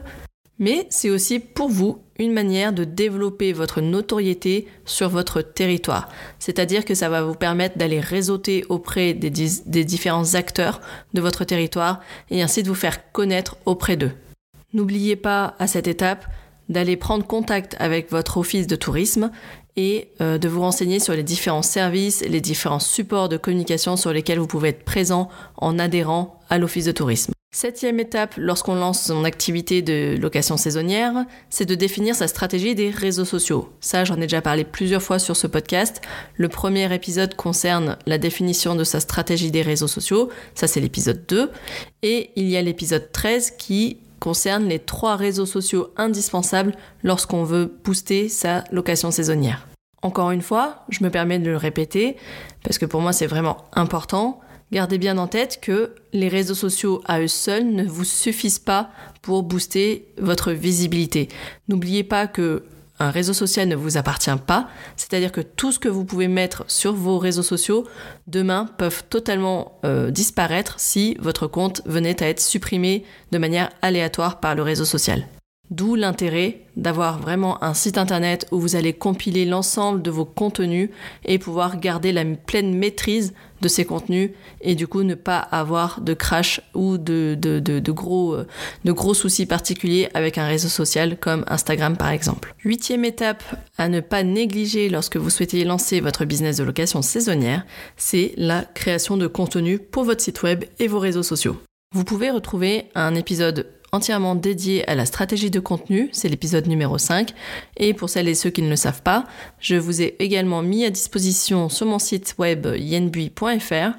Mais 0.61 0.85
c'est 0.91 1.09
aussi 1.09 1.39
pour 1.39 1.69
vous 1.69 2.03
une 2.19 2.33
manière 2.33 2.71
de 2.71 2.83
développer 2.83 3.51
votre 3.51 3.81
notoriété 3.81 4.67
sur 4.85 5.09
votre 5.09 5.41
territoire. 5.41 6.07
C'est-à-dire 6.37 6.85
que 6.85 6.93
ça 6.93 7.09
va 7.09 7.23
vous 7.23 7.33
permettre 7.33 7.79
d'aller 7.79 7.99
réseauter 7.99 8.63
auprès 8.69 9.15
des, 9.15 9.31
différents 9.83 10.35
acteurs 10.35 10.79
de 11.15 11.19
votre 11.19 11.45
territoire 11.45 11.99
et 12.29 12.43
ainsi 12.43 12.61
de 12.61 12.67
vous 12.67 12.75
faire 12.75 13.11
connaître 13.11 13.57
auprès 13.65 13.97
d'eux. 13.97 14.11
N'oubliez 14.73 15.15
pas 15.15 15.55
à 15.57 15.65
cette 15.65 15.87
étape 15.87 16.27
d'aller 16.69 16.95
prendre 16.95 17.25
contact 17.25 17.75
avec 17.79 18.11
votre 18.11 18.37
office 18.37 18.67
de 18.67 18.75
tourisme 18.75 19.31
et 19.77 20.09
euh, 20.21 20.37
de 20.37 20.47
vous 20.47 20.61
renseigner 20.61 20.99
sur 20.99 21.13
les 21.13 21.23
différents 21.23 21.61
services 21.61 22.21
les 22.21 22.41
différents 22.41 22.79
supports 22.79 23.29
de 23.29 23.37
communication 23.37 23.97
sur 23.97 24.11
lesquels 24.13 24.39
vous 24.39 24.47
pouvez 24.47 24.69
être 24.69 24.83
présent 24.83 25.29
en 25.57 25.79
adhérant 25.79 26.39
à 26.49 26.57
l'office 26.57 26.85
de 26.85 26.91
tourisme. 26.91 27.33
Septième 27.53 27.99
étape 27.99 28.35
lorsqu'on 28.37 28.75
lance 28.75 29.03
son 29.03 29.25
activité 29.25 29.81
de 29.81 30.17
location 30.17 30.55
saisonnière, 30.55 31.25
c'est 31.49 31.65
de 31.65 31.75
définir 31.75 32.15
sa 32.15 32.29
stratégie 32.29 32.75
des 32.75 32.89
réseaux 32.89 33.25
sociaux. 33.25 33.69
Ça, 33.81 34.05
j'en 34.05 34.15
ai 34.15 34.21
déjà 34.21 34.41
parlé 34.41 34.63
plusieurs 34.63 35.01
fois 35.01 35.19
sur 35.19 35.35
ce 35.35 35.47
podcast. 35.47 36.01
Le 36.37 36.47
premier 36.47 36.93
épisode 36.95 37.35
concerne 37.35 37.97
la 38.05 38.17
définition 38.17 38.75
de 38.75 38.85
sa 38.85 39.01
stratégie 39.01 39.51
des 39.51 39.63
réseaux 39.63 39.89
sociaux. 39.89 40.29
Ça, 40.55 40.67
c'est 40.67 40.79
l'épisode 40.79 41.25
2. 41.27 41.51
Et 42.03 42.29
il 42.37 42.47
y 42.47 42.55
a 42.55 42.61
l'épisode 42.61 43.11
13 43.11 43.51
qui 43.57 43.97
concerne 44.21 44.69
les 44.69 44.79
trois 44.79 45.17
réseaux 45.17 45.47
sociaux 45.47 45.89
indispensables 45.97 46.75
lorsqu'on 47.03 47.43
veut 47.43 47.73
booster 47.83 48.29
sa 48.29 48.63
location 48.71 49.11
saisonnière. 49.11 49.67
Encore 50.03 50.31
une 50.31 50.43
fois, 50.43 50.85
je 50.89 51.03
me 51.03 51.09
permets 51.09 51.39
de 51.39 51.49
le 51.49 51.57
répéter 51.57 52.15
parce 52.63 52.77
que 52.77 52.85
pour 52.85 53.01
moi 53.01 53.11
c'est 53.11 53.27
vraiment 53.27 53.57
important. 53.73 54.39
Gardez 54.71 54.99
bien 54.99 55.17
en 55.17 55.27
tête 55.27 55.59
que 55.61 55.95
les 56.13 56.29
réseaux 56.29 56.55
sociaux 56.55 57.01
à 57.05 57.19
eux 57.19 57.27
seuls 57.27 57.65
ne 57.65 57.83
vous 57.83 58.05
suffisent 58.05 58.59
pas 58.59 58.89
pour 59.21 59.43
booster 59.43 60.07
votre 60.17 60.53
visibilité. 60.53 61.27
N'oubliez 61.67 62.03
pas 62.03 62.27
que 62.27 62.63
un 63.01 63.09
réseau 63.09 63.33
social 63.33 63.67
ne 63.67 63.75
vous 63.75 63.97
appartient 63.97 64.29
pas, 64.45 64.69
c'est-à-dire 64.95 65.31
que 65.31 65.41
tout 65.41 65.71
ce 65.71 65.79
que 65.79 65.89
vous 65.89 66.05
pouvez 66.05 66.27
mettre 66.27 66.63
sur 66.67 66.93
vos 66.93 67.17
réseaux 67.17 67.43
sociaux 67.43 67.85
demain 68.27 68.67
peuvent 68.77 69.03
totalement 69.09 69.79
euh, 69.85 70.11
disparaître 70.11 70.79
si 70.79 71.17
votre 71.19 71.47
compte 71.47 71.81
venait 71.85 72.21
à 72.21 72.29
être 72.29 72.39
supprimé 72.39 73.03
de 73.31 73.37
manière 73.37 73.69
aléatoire 73.81 74.39
par 74.39 74.55
le 74.55 74.61
réseau 74.61 74.85
social. 74.85 75.25
D'où 75.71 75.95
l'intérêt 75.95 76.61
d'avoir 76.75 77.19
vraiment 77.19 77.63
un 77.63 77.73
site 77.73 77.97
internet 77.97 78.45
où 78.51 78.59
vous 78.59 78.75
allez 78.75 78.91
compiler 78.91 79.45
l'ensemble 79.45 80.01
de 80.01 80.11
vos 80.11 80.25
contenus 80.25 80.89
et 81.25 81.39
pouvoir 81.39 81.79
garder 81.79 82.11
la 82.11 82.25
pleine 82.25 82.75
maîtrise 82.75 83.33
de 83.61 83.67
ces 83.67 83.85
contenus 83.85 84.31
et 84.61 84.75
du 84.75 84.87
coup 84.87 85.03
ne 85.03 85.15
pas 85.15 85.37
avoir 85.37 86.01
de 86.01 86.13
crash 86.13 86.61
ou 86.73 86.97
de, 86.97 87.37
gros, 87.91 88.35
euh, 88.35 88.47
de 88.85 88.91
gros 88.91 89.13
soucis 89.13 89.45
particuliers 89.45 90.09
avec 90.13 90.37
un 90.37 90.47
réseau 90.47 90.67
social 90.67 91.17
comme 91.17 91.45
Instagram 91.47 91.97
par 91.97 92.09
exemple. 92.09 92.55
Huitième 92.63 93.05
étape 93.05 93.43
à 93.77 93.87
ne 93.87 93.99
pas 93.99 94.23
négliger 94.23 94.89
lorsque 94.89 95.17
vous 95.17 95.29
souhaitez 95.29 95.63
lancer 95.63 95.99
votre 95.99 96.25
business 96.25 96.57
de 96.57 96.63
location 96.63 97.01
saisonnière, 97.01 97.65
c'est 97.97 98.33
la 98.37 98.63
création 98.63 99.17
de 99.17 99.27
contenu 99.27 99.79
pour 99.79 100.03
votre 100.03 100.21
site 100.21 100.43
web 100.43 100.65
et 100.79 100.87
vos 100.87 100.99
réseaux 100.99 101.23
sociaux. 101.23 101.57
Vous 101.93 102.03
pouvez 102.03 102.31
retrouver 102.31 102.85
un 102.95 103.15
épisode 103.15 103.67
entièrement 103.91 104.35
dédié 104.35 104.87
à 104.89 104.95
la 104.95 105.05
stratégie 105.05 105.51
de 105.51 105.59
contenu, 105.59 106.09
c'est 106.11 106.29
l'épisode 106.29 106.67
numéro 106.67 106.97
5. 106.97 107.33
Et 107.77 107.93
pour 107.93 108.09
celles 108.09 108.27
et 108.27 108.35
ceux 108.35 108.49
qui 108.49 108.61
ne 108.61 108.69
le 108.69 108.75
savent 108.75 109.01
pas, 109.01 109.25
je 109.59 109.75
vous 109.75 110.01
ai 110.01 110.15
également 110.19 110.61
mis 110.61 110.85
à 110.85 110.89
disposition 110.89 111.69
sur 111.69 111.85
mon 111.85 111.99
site 111.99 112.35
web 112.37 112.67
yenbui.fr 112.77 113.97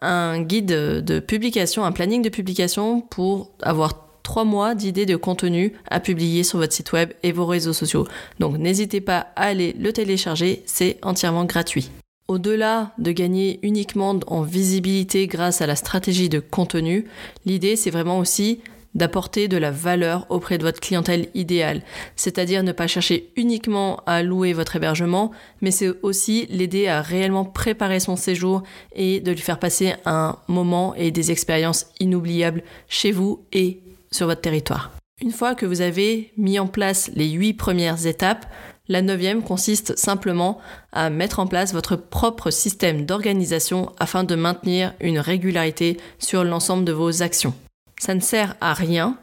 un 0.00 0.42
guide 0.42 0.66
de 0.66 1.18
publication, 1.18 1.84
un 1.84 1.92
planning 1.92 2.22
de 2.22 2.28
publication 2.28 3.00
pour 3.00 3.50
avoir 3.62 4.06
trois 4.22 4.44
mois 4.44 4.74
d'idées 4.74 5.06
de 5.06 5.16
contenu 5.16 5.72
à 5.90 6.00
publier 6.00 6.44
sur 6.44 6.58
votre 6.58 6.72
site 6.72 6.92
web 6.92 7.12
et 7.22 7.32
vos 7.32 7.46
réseaux 7.46 7.72
sociaux. 7.72 8.06
Donc 8.38 8.58
n'hésitez 8.58 9.00
pas 9.00 9.28
à 9.36 9.46
aller 9.46 9.74
le 9.78 9.92
télécharger, 9.92 10.62
c'est 10.66 10.98
entièrement 11.02 11.44
gratuit. 11.44 11.90
Au-delà 12.28 12.92
de 12.98 13.10
gagner 13.10 13.58
uniquement 13.62 14.20
en 14.26 14.42
visibilité 14.42 15.26
grâce 15.26 15.62
à 15.62 15.66
la 15.66 15.76
stratégie 15.76 16.28
de 16.28 16.40
contenu, 16.40 17.06
l'idée 17.46 17.74
c'est 17.74 17.90
vraiment 17.90 18.18
aussi 18.18 18.60
d'apporter 18.94 19.48
de 19.48 19.56
la 19.56 19.70
valeur 19.70 20.26
auprès 20.28 20.58
de 20.58 20.62
votre 20.62 20.80
clientèle 20.80 21.28
idéale. 21.34 21.82
C'est-à-dire 22.16 22.62
ne 22.62 22.72
pas 22.72 22.86
chercher 22.86 23.30
uniquement 23.36 24.02
à 24.06 24.22
louer 24.22 24.52
votre 24.52 24.76
hébergement, 24.76 25.30
mais 25.60 25.70
c'est 25.70 25.92
aussi 26.02 26.46
l'aider 26.50 26.88
à 26.88 27.02
réellement 27.02 27.44
préparer 27.44 28.00
son 28.00 28.16
séjour 28.16 28.62
et 28.94 29.20
de 29.20 29.30
lui 29.32 29.40
faire 29.40 29.58
passer 29.58 29.94
un 30.04 30.36
moment 30.48 30.94
et 30.94 31.10
des 31.10 31.30
expériences 31.30 31.86
inoubliables 32.00 32.62
chez 32.88 33.12
vous 33.12 33.44
et 33.52 33.80
sur 34.10 34.26
votre 34.26 34.40
territoire. 34.40 34.90
Une 35.20 35.32
fois 35.32 35.54
que 35.54 35.66
vous 35.66 35.80
avez 35.80 36.32
mis 36.36 36.58
en 36.58 36.68
place 36.68 37.10
les 37.14 37.30
huit 37.30 37.54
premières 37.54 38.06
étapes, 38.06 38.46
la 38.88 39.02
neuvième 39.02 39.42
consiste 39.42 39.98
simplement 39.98 40.58
à 40.92 41.10
mettre 41.10 41.40
en 41.40 41.46
place 41.46 41.74
votre 41.74 41.96
propre 41.96 42.50
système 42.50 43.04
d'organisation 43.04 43.92
afin 43.98 44.24
de 44.24 44.34
maintenir 44.34 44.94
une 45.00 45.18
régularité 45.18 45.98
sur 46.18 46.44
l'ensemble 46.44 46.84
de 46.84 46.92
vos 46.92 47.22
actions. 47.22 47.52
Ça 47.98 48.14
ne 48.14 48.20
sert 48.20 48.56
à 48.60 48.74
rien 48.74 49.18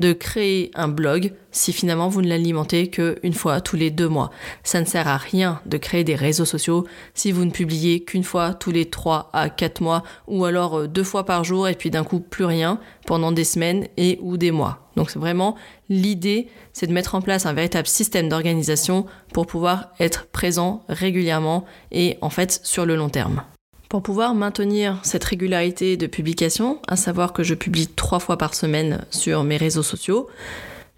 de 0.00 0.12
créer 0.12 0.70
un 0.74 0.88
blog 0.88 1.32
si 1.52 1.72
finalement 1.72 2.08
vous 2.08 2.22
ne 2.22 2.28
l'alimentez 2.28 2.88
qu'une 2.88 3.34
fois 3.34 3.60
tous 3.60 3.76
les 3.76 3.90
deux 3.90 4.08
mois. 4.08 4.30
Ça 4.64 4.80
ne 4.80 4.86
sert 4.86 5.06
à 5.06 5.18
rien 5.18 5.60
de 5.66 5.76
créer 5.76 6.04
des 6.04 6.14
réseaux 6.14 6.44
sociaux 6.44 6.86
si 7.12 7.32
vous 7.32 7.44
ne 7.44 7.50
publiez 7.50 8.02
qu'une 8.02 8.24
fois 8.24 8.54
tous 8.54 8.70
les 8.70 8.88
trois 8.88 9.30
à 9.32 9.50
quatre 9.50 9.80
mois 9.80 10.02
ou 10.26 10.44
alors 10.44 10.78
euh, 10.78 10.88
deux 10.88 11.04
fois 11.04 11.24
par 11.26 11.44
jour 11.44 11.68
et 11.68 11.74
puis 11.74 11.90
d'un 11.90 12.04
coup 12.04 12.20
plus 12.20 12.46
rien 12.46 12.80
pendant 13.06 13.30
des 13.30 13.44
semaines 13.44 13.88
et 13.96 14.18
ou 14.22 14.36
des 14.36 14.52
mois. 14.52 14.90
Donc 14.96 15.10
vraiment 15.16 15.54
l'idée, 15.88 16.48
c'est 16.72 16.86
de 16.86 16.92
mettre 16.92 17.14
en 17.14 17.20
place 17.20 17.46
un 17.46 17.52
véritable 17.52 17.86
système 17.86 18.28
d'organisation 18.28 19.06
pour 19.34 19.46
pouvoir 19.46 19.90
être 20.00 20.26
présent 20.28 20.82
régulièrement 20.88 21.64
et 21.92 22.16
en 22.22 22.30
fait 22.30 22.60
sur 22.62 22.86
le 22.86 22.96
long 22.96 23.10
terme. 23.10 23.42
Pour 23.90 24.04
pouvoir 24.04 24.36
maintenir 24.36 25.00
cette 25.02 25.24
régularité 25.24 25.96
de 25.96 26.06
publication, 26.06 26.78
à 26.86 26.94
savoir 26.94 27.32
que 27.32 27.42
je 27.42 27.56
publie 27.56 27.88
trois 27.88 28.20
fois 28.20 28.38
par 28.38 28.54
semaine 28.54 29.04
sur 29.10 29.42
mes 29.42 29.56
réseaux 29.56 29.82
sociaux, 29.82 30.28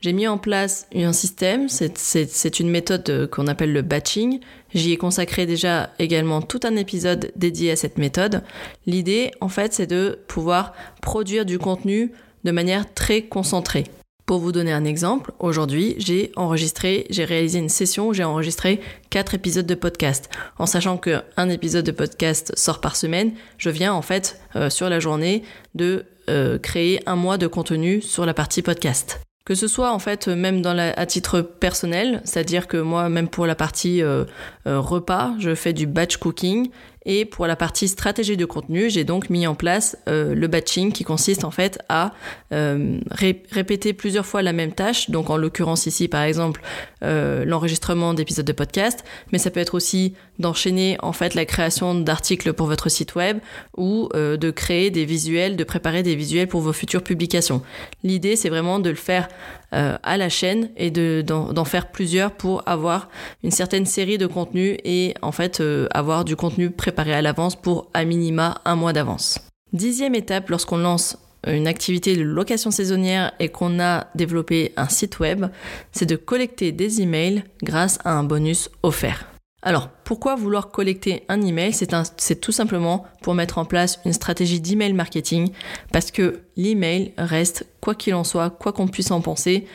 j'ai 0.03 0.13
mis 0.13 0.29
en 0.29 0.37
place 0.37 0.87
un 0.95 1.15
système, 1.15 1.71
c'est 1.71 2.61
une 2.61 2.69
méthode 2.69 3.31
qu'on 3.31 3.47
appelle 3.47 3.73
le 3.73 3.81
batching. 3.81 4.41
J'y 4.75 4.93
ai 4.93 4.99
consacré 4.99 5.47
déjà 5.47 5.89
également 5.99 6.43
tout 6.43 6.61
un 6.65 6.77
épisode 6.77 7.33
dédié 7.35 7.71
à 7.71 7.77
cette 7.77 7.97
méthode. 7.97 8.43
L'idée, 8.85 9.31
en 9.41 9.49
fait, 9.49 9.73
c'est 9.73 9.87
de 9.87 10.19
pouvoir 10.29 10.75
produire 11.01 11.47
du 11.47 11.59
contenu 11.59 12.13
de 12.45 12.51
manière 12.51 12.93
très 12.93 13.23
concentrée. 13.23 13.85
Pour 14.26 14.38
vous 14.38 14.52
donner 14.52 14.73
un 14.73 14.85
exemple, 14.85 15.33
aujourd'hui, 15.41 15.97
j'ai 15.99 16.31
enregistré, 16.37 17.07
j'ai 17.11 17.25
réalisé 17.25 17.59
une 17.59 17.69
session 17.69 18.09
où 18.09 18.14
j'ai 18.14 18.23
enregistré 18.23 18.81
quatre 19.11 19.35
épisodes 19.35 19.67
de 19.67 19.75
podcast. 19.75 20.31
En 20.59 20.67
sachant 20.67 20.97
qu'un 20.97 21.49
épisode 21.49 21.85
de 21.85 21.91
podcast 21.91 22.52
sort 22.57 22.81
par 22.81 22.95
semaine, 22.95 23.33
je 23.59 23.69
viens 23.69 23.93
en 23.93 24.02
fait 24.02 24.41
euh, 24.55 24.71
sur 24.71 24.88
la 24.88 25.00
journée 25.00 25.43
de 25.75 26.05
euh, 26.31 26.57
créer 26.59 27.00
un 27.07 27.17
mois 27.17 27.37
de 27.37 27.49
contenu 27.49 28.00
sur 28.00 28.25
la 28.25 28.33
partie 28.33 28.62
podcast. 28.62 29.21
Que 29.45 29.57
ce 29.57 29.67
soit 29.67 29.93
en 29.93 29.99
fait 29.99 30.29
même 30.29 30.64
à 30.64 31.05
titre 31.05 31.41
personnel, 31.41 32.23
c'est-à-dire 32.25 32.69
que 32.69 32.76
moi 32.76 33.09
même 33.09 33.26
pour 33.26 33.45
la 33.45 33.57
partie 33.57 34.00
euh, 34.00 34.25
repas, 34.64 35.35
je 35.41 35.57
fais 35.57 35.73
du 35.73 35.88
batch 35.88 36.17
cooking 36.17 36.71
et 37.04 37.25
pour 37.25 37.47
la 37.47 37.56
partie 37.56 37.88
stratégie 37.88 38.37
de 38.37 38.44
contenu, 38.44 38.88
j'ai 38.88 39.04
donc 39.04 39.30
mis 39.30 39.47
en 39.47 39.54
place 39.54 39.97
euh, 40.09 40.35
le 40.35 40.47
batching 40.47 40.92
qui 40.92 41.04
consiste 41.04 41.44
en 41.44 41.50
fait 41.50 41.78
à 41.88 42.12
euh, 42.52 42.99
répéter 43.11 43.92
plusieurs 43.92 44.26
fois 44.26 44.42
la 44.42 44.52
même 44.52 44.73
tâche. 44.73 45.11
Donc 45.11 45.30
en 45.30 45.37
l'occurrence 45.37 45.87
ici 45.87 46.09
par 46.09 46.23
exemple 46.23 46.62
euh, 47.02 47.44
l'enregistrement 47.44 48.14
d'épisodes 48.14 48.47
de 48.47 48.52
podcast, 48.52 49.04
mais 49.32 49.38
ça 49.38 49.50
peut 49.50 49.61
être 49.61 49.75
aussi 49.75 50.14
d'enchaîner 50.38 50.97
en 51.02 51.12
fait 51.12 51.35
la 51.35 51.44
création 51.44 51.94
d'articles 51.94 52.52
pour 52.52 52.66
votre 52.66 52.88
site 52.88 53.14
web 53.14 53.38
ou 53.76 54.09
de 54.14 54.50
créer 54.50 54.90
des 54.90 55.04
visuels, 55.04 55.56
de 55.56 55.64
préparer 55.64 56.02
des 56.02 56.14
visuels 56.14 56.49
pour 56.49 56.61
vos 56.61 56.73
futures 56.73 57.02
publications. 57.02 57.62
L'idée 58.02 58.37
c'est 58.37 58.49
vraiment 58.49 58.78
de 58.78 58.90
le 58.90 58.97
faire 58.97 59.28
à 59.73 60.17
la 60.17 60.29
chaîne 60.29 60.71
et 60.76 60.91
d'en 60.91 61.64
faire 61.64 61.91
plusieurs 61.91 62.33
pour 62.33 62.62
avoir 62.67 63.09
une 63.43 63.50
certaine 63.50 63.87
série 63.87 64.19
de 64.19 64.26
contenus 64.26 64.76
et 64.85 65.14
en 65.23 65.33
fait 65.33 65.62
avoir 65.93 66.25
du 66.25 66.37
contenu 66.37 66.71
préparé 66.71 67.14
à 67.14 67.23
l'avance 67.23 67.57
pour 67.57 67.88
à 67.95 68.05
minima 68.05 68.61
un 68.64 68.76
mois 68.76 68.93
d'avance. 68.93 69.38
Dixième 69.73 70.14
étape 70.14 70.50
lorsqu'on 70.50 70.76
lance 70.76 71.17
une 71.47 71.67
activité 71.67 72.17
de 72.17 72.23
location 72.23 72.71
saisonnière 72.71 73.33
et 73.41 73.49
qu'on 73.49 73.81
a 73.81 74.07
développé 74.14 74.73
un 74.76 74.88
site 74.88 75.19
web, 75.19 75.47
c'est 75.91 76.07
de 76.07 76.17
collecter 76.17 76.73
des 76.73 77.00
emails 77.00 77.43
grâce 77.62 77.99
à 78.05 78.12
un 78.12 78.23
bonus 78.23 78.71
offert. 78.83 79.32
Alors, 79.64 79.88
pourquoi 80.04 80.35
vouloir 80.35 80.73
collecter 80.73 81.23
un 81.28 81.40
email? 81.40 81.73
C'est 81.73 82.40
tout 82.40 82.50
simplement 82.50 83.07
pour 83.23 83.35
mettre 83.35 83.59
en 83.59 83.64
place 83.64 84.00
une 84.04 84.12
stratégie 84.12 84.61
d'email 84.61 84.92
marketing 84.92 85.52
parce 85.92 86.11
que 86.11 86.40
l'email 86.57 87.12
reste, 87.16 87.66
quoi 87.81 87.95
qu'il 87.95 88.14
en 88.14 88.25
soit, 88.25 88.50
quoi 88.50 88.73
qu'on 88.73 88.88
puisse 88.88 89.12
en 89.12 89.21
penser, 89.21 89.69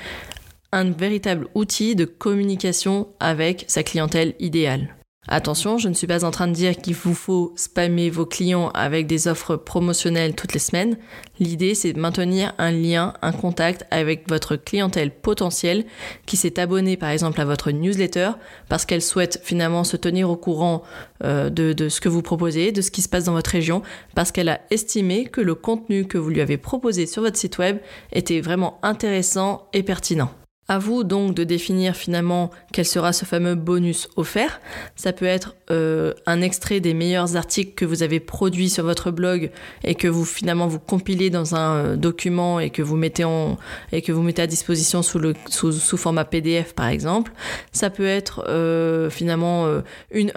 un 0.74 0.92
véritable 0.92 1.48
outil 1.56 1.96
de 1.96 2.04
communication 2.04 3.08
avec 3.22 3.64
sa 3.70 3.82
clientèle 3.84 4.36
idéale. 4.40 4.94
Attention, 5.30 5.78
je 5.78 5.90
ne 5.90 5.94
suis 5.94 6.08
pas 6.08 6.24
en 6.24 6.32
train 6.32 6.48
de 6.48 6.54
dire 6.54 6.78
qu'il 6.78 6.96
vous 6.96 7.14
faut 7.14 7.52
spammer 7.58 8.10
vos 8.10 8.26
clients 8.26 8.70
avec 8.70 9.08
des 9.08 9.28
offres 9.28 9.58
promotionnelles 9.58 10.36
toutes 10.36 10.54
les 10.54 10.60
semaines. 10.60 10.98
L'idée, 11.42 11.76
c'est 11.76 11.92
de 11.92 12.00
maintenir 12.00 12.54
un 12.58 12.72
lien, 12.72 13.14
un 13.22 13.34
contact 13.34 13.86
avec 13.92 14.30
votre 14.30 14.56
clientèle 14.56 15.12
potentielle 15.12 15.86
qui 16.26 16.38
s'est 16.38 16.62
abonnée 16.62 16.96
par 16.96 17.10
exemple 17.10 17.42
à 17.42 17.46
votre 17.46 17.72
newsletter 17.72 18.32
parce 18.70 18.86
qu'elle 18.86 19.02
souhaite 19.02 19.42
finalement 19.44 19.84
se 19.84 19.98
tenir 19.98 20.30
au 20.30 20.38
courant 20.38 20.84
euh, 21.26 21.50
de, 21.50 21.74
de 21.74 21.90
ce 21.90 22.00
que 22.00 22.08
vous 22.08 22.22
proposez, 22.22 22.72
de 22.72 22.82
ce 22.82 22.90
qui 22.90 23.02
se 23.02 23.10
passe 23.10 23.26
dans 23.26 23.34
votre 23.34 23.50
région, 23.50 23.82
parce 24.16 24.32
qu'elle 24.32 24.50
a 24.50 24.62
estimé 24.72 25.26
que 25.26 25.42
le 25.42 25.56
contenu 25.56 26.08
que 26.08 26.18
vous 26.18 26.30
lui 26.30 26.40
avez 26.40 26.58
proposé 26.58 27.06
sur 27.06 27.22
votre 27.22 27.38
site 27.38 27.58
web 27.58 27.80
était 28.14 28.40
vraiment 28.40 28.80
intéressant 28.82 29.68
et 29.74 29.84
pertinent. 29.84 30.32
À 30.70 30.80
vous 30.80 31.06
donc 31.06 31.34
de 31.34 31.46
définir 31.46 31.96
finalement 31.96 32.52
quel 32.74 32.86
sera 32.86 33.14
ce 33.14 33.24
fameux 33.24 33.56
bonus 33.56 34.10
offert. 34.18 34.60
Ça 34.98 35.14
peut 35.14 35.26
être 35.26 35.56
euh, 35.72 36.14
un 36.26 36.42
extrait 36.42 36.82
des 36.82 36.94
meilleurs 36.94 37.38
articles 37.38 37.74
que 37.74 37.86
vous 37.86 38.04
avez 38.04 38.20
produits 38.20 38.70
sur 38.70 38.84
votre 38.84 39.10
blog 39.12 39.50
et 39.86 39.96
que 39.96 40.10
vous 40.10 40.26
finalement 40.26 40.68
vous 40.68 40.80
compilez 40.80 41.30
dans 41.30 41.56
un 41.56 41.76
euh, 41.76 41.96
document 41.96 42.60
et 42.60 42.70
que 42.70 42.82
vous 42.82 42.98
mettez 42.98 43.24
en 43.24 43.58
et 43.94 44.02
que 44.02 44.12
vous 44.12 44.24
mettez 44.24 44.42
à 44.42 44.48
disposition 44.48 45.02
sous 45.04 45.20
le 45.20 45.36
sous, 45.48 45.72
sous 45.72 45.98
format 45.98 46.26
PDF 46.26 46.74
par 46.74 46.88
exemple. 46.88 47.32
Ça 47.72 47.90
peut 47.90 48.06
être 48.06 48.44
euh, 48.50 49.10
finalement 49.10 49.68
une 50.12 50.32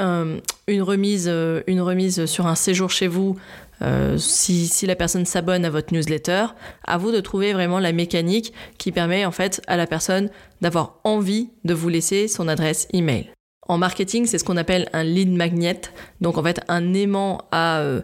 une 0.71 0.83
remise 0.83 1.29
une 1.67 1.81
remise 1.81 2.27
sur 2.27 2.47
un 2.47 2.55
séjour 2.55 2.91
chez 2.91 3.07
vous 3.07 3.37
euh, 3.83 4.19
si, 4.19 4.67
si, 4.67 4.87
la 4.87 4.97
personne 4.97 5.25
s'abonne 5.25 5.65
à 5.65 5.71
votre 5.71 5.95
newsletter, 5.95 6.47
à 6.85 6.99
vous 6.99 7.13
de 7.13 7.21
trouver 7.21 7.53
vraiment 7.53 7.79
la 7.79 7.93
mécanique 7.93 8.53
qui 8.79 8.93
permet 8.93 9.25
en 9.25 9.33
fait 9.33 9.63
à 9.67 9.77
la 9.77 9.87
personne 9.87 10.31
d'avoir 10.61 11.01
envie 11.05 11.51
de 11.65 11.75
vous 11.75 11.89
laisser 11.89 12.29
son 12.29 12.49
adresse 12.49 12.89
email. 12.93 13.31
En 13.71 13.79
marketing, 13.79 14.27
c'est 14.27 14.39
ce 14.39 14.43
qu'on 14.43 14.57
appelle 14.57 14.89
un 14.93 15.05
lead 15.05 15.31
magnet, 15.31 15.83
donc 16.21 16.39
en 16.39 16.43
fait 16.43 16.61
un 16.67 16.93
aimant 16.93 17.43
à, 17.53 17.79
euh, 17.79 18.01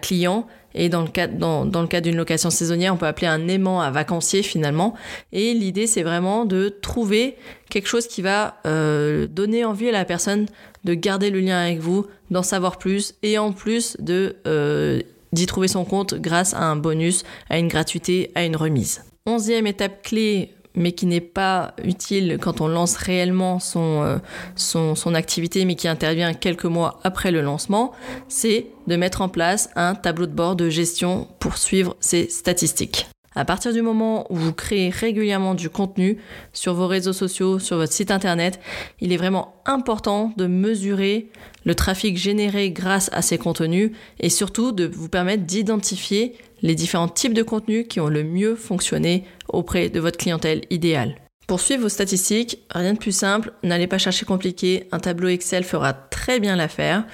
client. 0.00 0.46
Et 0.74 0.88
dans 0.88 1.02
le 1.02 1.08
cas, 1.08 1.26
dans, 1.26 1.66
dans 1.66 1.82
le 1.82 1.88
cas 1.88 2.00
d'une 2.00 2.16
location 2.16 2.48
saisonnière, 2.48 2.94
on 2.94 2.96
peut 2.96 3.06
appeler 3.06 3.26
un 3.26 3.46
aimant 3.46 3.82
à 3.82 3.90
vacancier 3.90 4.42
finalement. 4.42 4.94
Et 5.32 5.52
l'idée, 5.52 5.86
c'est 5.86 6.02
vraiment 6.02 6.46
de 6.46 6.70
trouver 6.70 7.36
quelque 7.68 7.86
chose 7.86 8.06
qui 8.06 8.22
va 8.22 8.62
euh, 8.66 9.26
donner 9.26 9.62
envie 9.66 9.90
à 9.90 9.92
la 9.92 10.06
personne 10.06 10.46
de 10.84 10.94
garder 10.94 11.28
le 11.28 11.40
lien 11.40 11.58
avec 11.58 11.80
vous, 11.80 12.06
d'en 12.30 12.42
savoir 12.42 12.78
plus, 12.78 13.12
et 13.22 13.36
en 13.36 13.52
plus 13.52 13.98
de 13.98 14.36
euh, 14.46 15.02
d'y 15.34 15.44
trouver 15.44 15.68
son 15.68 15.84
compte 15.84 16.14
grâce 16.14 16.54
à 16.54 16.62
un 16.62 16.76
bonus, 16.76 17.24
à 17.50 17.58
une 17.58 17.68
gratuité, 17.68 18.30
à 18.34 18.46
une 18.46 18.56
remise. 18.56 19.04
Onzième 19.26 19.66
étape 19.66 20.00
clé 20.02 20.54
mais 20.74 20.92
qui 20.92 21.06
n'est 21.06 21.20
pas 21.20 21.74
utile 21.84 22.38
quand 22.40 22.60
on 22.60 22.68
lance 22.68 22.96
réellement 22.96 23.58
son, 23.58 24.02
euh, 24.02 24.18
son, 24.56 25.14
activité, 25.14 25.64
mais 25.64 25.74
qui 25.74 25.88
intervient 25.88 26.34
quelques 26.34 26.64
mois 26.64 27.00
après 27.02 27.30
le 27.30 27.40
lancement, 27.40 27.92
c'est 28.28 28.66
de 28.86 28.96
mettre 28.96 29.22
en 29.22 29.28
place 29.28 29.70
un 29.76 29.94
tableau 29.94 30.26
de 30.26 30.32
bord 30.32 30.56
de 30.56 30.68
gestion 30.68 31.28
pour 31.40 31.56
suivre 31.56 31.96
ses 32.00 32.28
statistiques. 32.28 33.08
À 33.36 33.44
partir 33.44 33.72
du 33.72 33.80
moment 33.80 34.26
où 34.32 34.36
vous 34.36 34.52
créez 34.52 34.90
régulièrement 34.90 35.54
du 35.54 35.70
contenu 35.70 36.18
sur 36.52 36.74
vos 36.74 36.88
réseaux 36.88 37.12
sociaux, 37.12 37.60
sur 37.60 37.76
votre 37.76 37.92
site 37.92 38.10
internet, 38.10 38.58
il 39.00 39.12
est 39.12 39.16
vraiment 39.16 39.54
important 39.66 40.32
de 40.36 40.48
mesurer 40.48 41.30
le 41.64 41.76
trafic 41.76 42.16
généré 42.16 42.72
grâce 42.72 43.08
à 43.12 43.22
ces 43.22 43.38
contenus 43.38 43.92
et 44.18 44.30
surtout 44.30 44.72
de 44.72 44.84
vous 44.84 45.08
permettre 45.08 45.44
d'identifier 45.44 46.34
les 46.62 46.74
différents 46.74 47.08
types 47.08 47.32
de 47.32 47.44
contenus 47.44 47.86
qui 47.88 48.00
ont 48.00 48.08
le 48.08 48.24
mieux 48.24 48.56
fonctionné 48.56 49.24
auprès 49.48 49.90
de 49.90 50.00
votre 50.00 50.18
clientèle 50.18 50.62
idéale. 50.70 51.14
Pour 51.46 51.60
suivre 51.60 51.82
vos 51.82 51.88
statistiques, 51.88 52.58
rien 52.70 52.94
de 52.94 52.98
plus 52.98 53.16
simple, 53.16 53.52
n'allez 53.62 53.86
pas 53.86 53.98
chercher 53.98 54.24
compliqué, 54.24 54.88
un 54.92 54.98
tableau 54.98 55.28
Excel 55.28 55.64
fera 55.64 55.92
très 55.92 56.40
bien 56.40 56.56
l'affaire. 56.56 57.04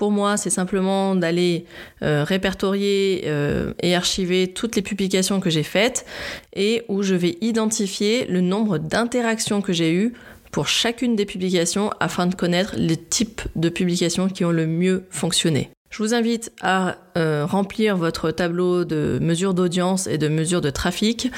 Pour 0.00 0.12
moi, 0.12 0.38
c'est 0.38 0.48
simplement 0.48 1.14
d'aller 1.14 1.66
euh, 2.00 2.24
répertorier 2.24 3.24
euh, 3.26 3.74
et 3.82 3.94
archiver 3.94 4.46
toutes 4.48 4.74
les 4.74 4.80
publications 4.80 5.40
que 5.40 5.50
j'ai 5.50 5.62
faites 5.62 6.06
et 6.56 6.84
où 6.88 7.02
je 7.02 7.14
vais 7.14 7.36
identifier 7.42 8.24
le 8.24 8.40
nombre 8.40 8.78
d'interactions 8.78 9.60
que 9.60 9.74
j'ai 9.74 9.92
eues 9.92 10.14
pour 10.52 10.68
chacune 10.68 11.16
des 11.16 11.26
publications 11.26 11.90
afin 12.00 12.26
de 12.26 12.34
connaître 12.34 12.76
les 12.78 12.96
types 12.96 13.42
de 13.56 13.68
publications 13.68 14.28
qui 14.28 14.42
ont 14.42 14.52
le 14.52 14.66
mieux 14.66 15.04
fonctionné. 15.10 15.68
Je 15.90 16.02
vous 16.02 16.14
invite 16.14 16.50
à 16.62 16.96
euh, 17.18 17.44
remplir 17.44 17.98
votre 17.98 18.30
tableau 18.30 18.86
de 18.86 19.18
mesures 19.20 19.52
d'audience 19.52 20.06
et 20.06 20.16
de 20.16 20.28
mesures 20.28 20.62
de 20.62 20.70
trafic 20.70 21.30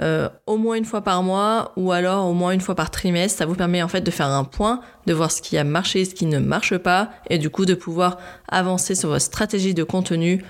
euh, 0.00 0.28
au 0.46 0.56
moins 0.56 0.76
une 0.76 0.84
fois 0.84 1.02
par 1.02 1.22
mois 1.22 1.72
ou 1.76 1.92
alors 1.92 2.26
au 2.26 2.32
moins 2.32 2.52
une 2.52 2.60
fois 2.60 2.74
par 2.74 2.90
trimestre. 2.90 3.38
Ça 3.38 3.46
vous 3.46 3.54
permet 3.54 3.82
en 3.82 3.88
fait 3.88 4.00
de 4.00 4.10
faire 4.10 4.26
un 4.26 4.44
point, 4.44 4.80
de 5.06 5.12
voir 5.12 5.30
ce 5.30 5.42
qui 5.42 5.58
a 5.58 5.64
marché, 5.64 6.04
ce 6.04 6.14
qui 6.14 6.26
ne 6.26 6.38
marche 6.38 6.76
pas 6.78 7.10
et 7.28 7.38
du 7.38 7.50
coup 7.50 7.66
de 7.66 7.74
pouvoir 7.74 8.18
avancer 8.48 8.94
sur 8.94 9.10
votre 9.10 9.24
stratégie 9.24 9.74
de 9.74 9.84
contenu 9.84 10.44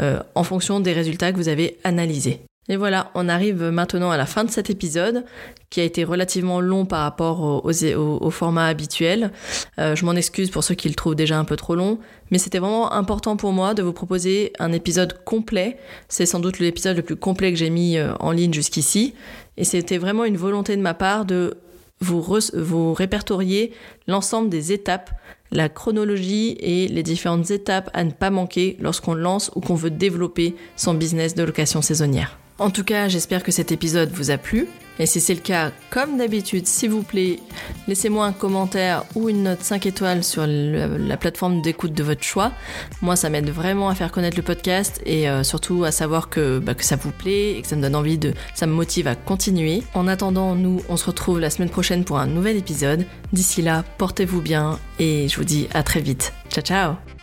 euh, 0.00 0.20
en 0.34 0.44
fonction 0.44 0.80
des 0.80 0.92
résultats 0.92 1.32
que 1.32 1.36
vous 1.36 1.48
avez 1.48 1.78
analysés. 1.84 2.44
Et 2.68 2.76
voilà, 2.76 3.10
on 3.16 3.28
arrive 3.28 3.64
maintenant 3.64 4.12
à 4.12 4.16
la 4.16 4.24
fin 4.24 4.44
de 4.44 4.50
cet 4.50 4.70
épisode 4.70 5.24
qui 5.68 5.80
a 5.80 5.84
été 5.84 6.04
relativement 6.04 6.60
long 6.60 6.86
par 6.86 7.00
rapport 7.00 7.64
au, 7.64 8.30
format 8.30 8.66
habituel. 8.66 9.32
Euh, 9.80 9.96
je 9.96 10.04
m'en 10.04 10.12
excuse 10.12 10.48
pour 10.48 10.62
ceux 10.62 10.76
qui 10.76 10.88
le 10.88 10.94
trouvent 10.94 11.16
déjà 11.16 11.38
un 11.38 11.44
peu 11.44 11.56
trop 11.56 11.74
long, 11.74 11.98
mais 12.30 12.38
c'était 12.38 12.60
vraiment 12.60 12.92
important 12.92 13.36
pour 13.36 13.52
moi 13.52 13.74
de 13.74 13.82
vous 13.82 13.92
proposer 13.92 14.52
un 14.60 14.70
épisode 14.70 15.24
complet. 15.24 15.76
C'est 16.08 16.24
sans 16.24 16.38
doute 16.38 16.60
l'épisode 16.60 16.96
le 16.96 17.02
plus 17.02 17.16
complet 17.16 17.52
que 17.52 17.58
j'ai 17.58 17.70
mis 17.70 17.98
euh, 17.98 18.14
en 18.20 18.30
ligne 18.30 18.52
jusqu'ici. 18.52 19.14
Et 19.56 19.64
c'était 19.64 19.98
vraiment 19.98 20.24
une 20.24 20.36
volonté 20.36 20.76
de 20.76 20.82
ma 20.82 20.94
part 20.94 21.24
de 21.24 21.56
vous 22.00 22.94
répertorier 22.94 23.72
l'ensemble 24.06 24.48
des 24.48 24.72
étapes, 24.72 25.10
la 25.50 25.68
chronologie 25.68 26.56
et 26.60 26.88
les 26.88 27.02
différentes 27.02 27.50
étapes 27.50 27.90
à 27.92 28.04
ne 28.04 28.10
pas 28.10 28.30
manquer 28.30 28.76
lorsqu'on 28.80 29.14
lance 29.14 29.50
ou 29.54 29.60
qu'on 29.60 29.74
veut 29.74 29.90
développer 29.90 30.54
son 30.76 30.94
business 30.94 31.34
de 31.34 31.42
location 31.42 31.82
saisonnière. 31.82 32.38
En 32.62 32.70
tout 32.70 32.84
cas, 32.84 33.08
j'espère 33.08 33.42
que 33.42 33.50
cet 33.50 33.72
épisode 33.72 34.12
vous 34.12 34.30
a 34.30 34.38
plu. 34.38 34.68
Et 35.00 35.06
si 35.06 35.20
c'est 35.20 35.34
le 35.34 35.40
cas, 35.40 35.72
comme 35.90 36.16
d'habitude, 36.16 36.68
s'il 36.68 36.90
vous 36.90 37.02
plaît, 37.02 37.40
laissez-moi 37.88 38.24
un 38.24 38.32
commentaire 38.32 39.02
ou 39.16 39.28
une 39.28 39.42
note 39.42 39.62
5 39.62 39.84
étoiles 39.86 40.22
sur 40.22 40.46
la 40.46 41.16
plateforme 41.16 41.60
d'écoute 41.60 41.92
de 41.92 42.04
votre 42.04 42.22
choix. 42.22 42.52
Moi, 43.00 43.16
ça 43.16 43.30
m'aide 43.30 43.50
vraiment 43.50 43.88
à 43.88 43.96
faire 43.96 44.12
connaître 44.12 44.36
le 44.36 44.44
podcast 44.44 45.02
et 45.04 45.28
euh, 45.28 45.42
surtout 45.42 45.82
à 45.82 45.90
savoir 45.90 46.28
que, 46.28 46.60
bah, 46.60 46.74
que 46.74 46.84
ça 46.84 46.94
vous 46.94 47.10
plaît 47.10 47.56
et 47.56 47.62
que 47.62 47.66
ça 47.66 47.74
me 47.74 47.82
donne 47.82 47.96
envie 47.96 48.16
de... 48.16 48.32
ça 48.54 48.68
me 48.68 48.72
motive 48.72 49.08
à 49.08 49.16
continuer. 49.16 49.82
En 49.94 50.06
attendant, 50.06 50.54
nous, 50.54 50.82
on 50.88 50.96
se 50.96 51.06
retrouve 51.06 51.40
la 51.40 51.50
semaine 51.50 51.70
prochaine 51.70 52.04
pour 52.04 52.20
un 52.20 52.28
nouvel 52.28 52.56
épisode. 52.56 53.04
D'ici 53.32 53.60
là, 53.60 53.84
portez-vous 53.98 54.40
bien 54.40 54.78
et 55.00 55.26
je 55.26 55.36
vous 55.36 55.44
dis 55.44 55.66
à 55.74 55.82
très 55.82 56.00
vite. 56.00 56.32
Ciao 56.48 56.62
ciao 56.62 57.21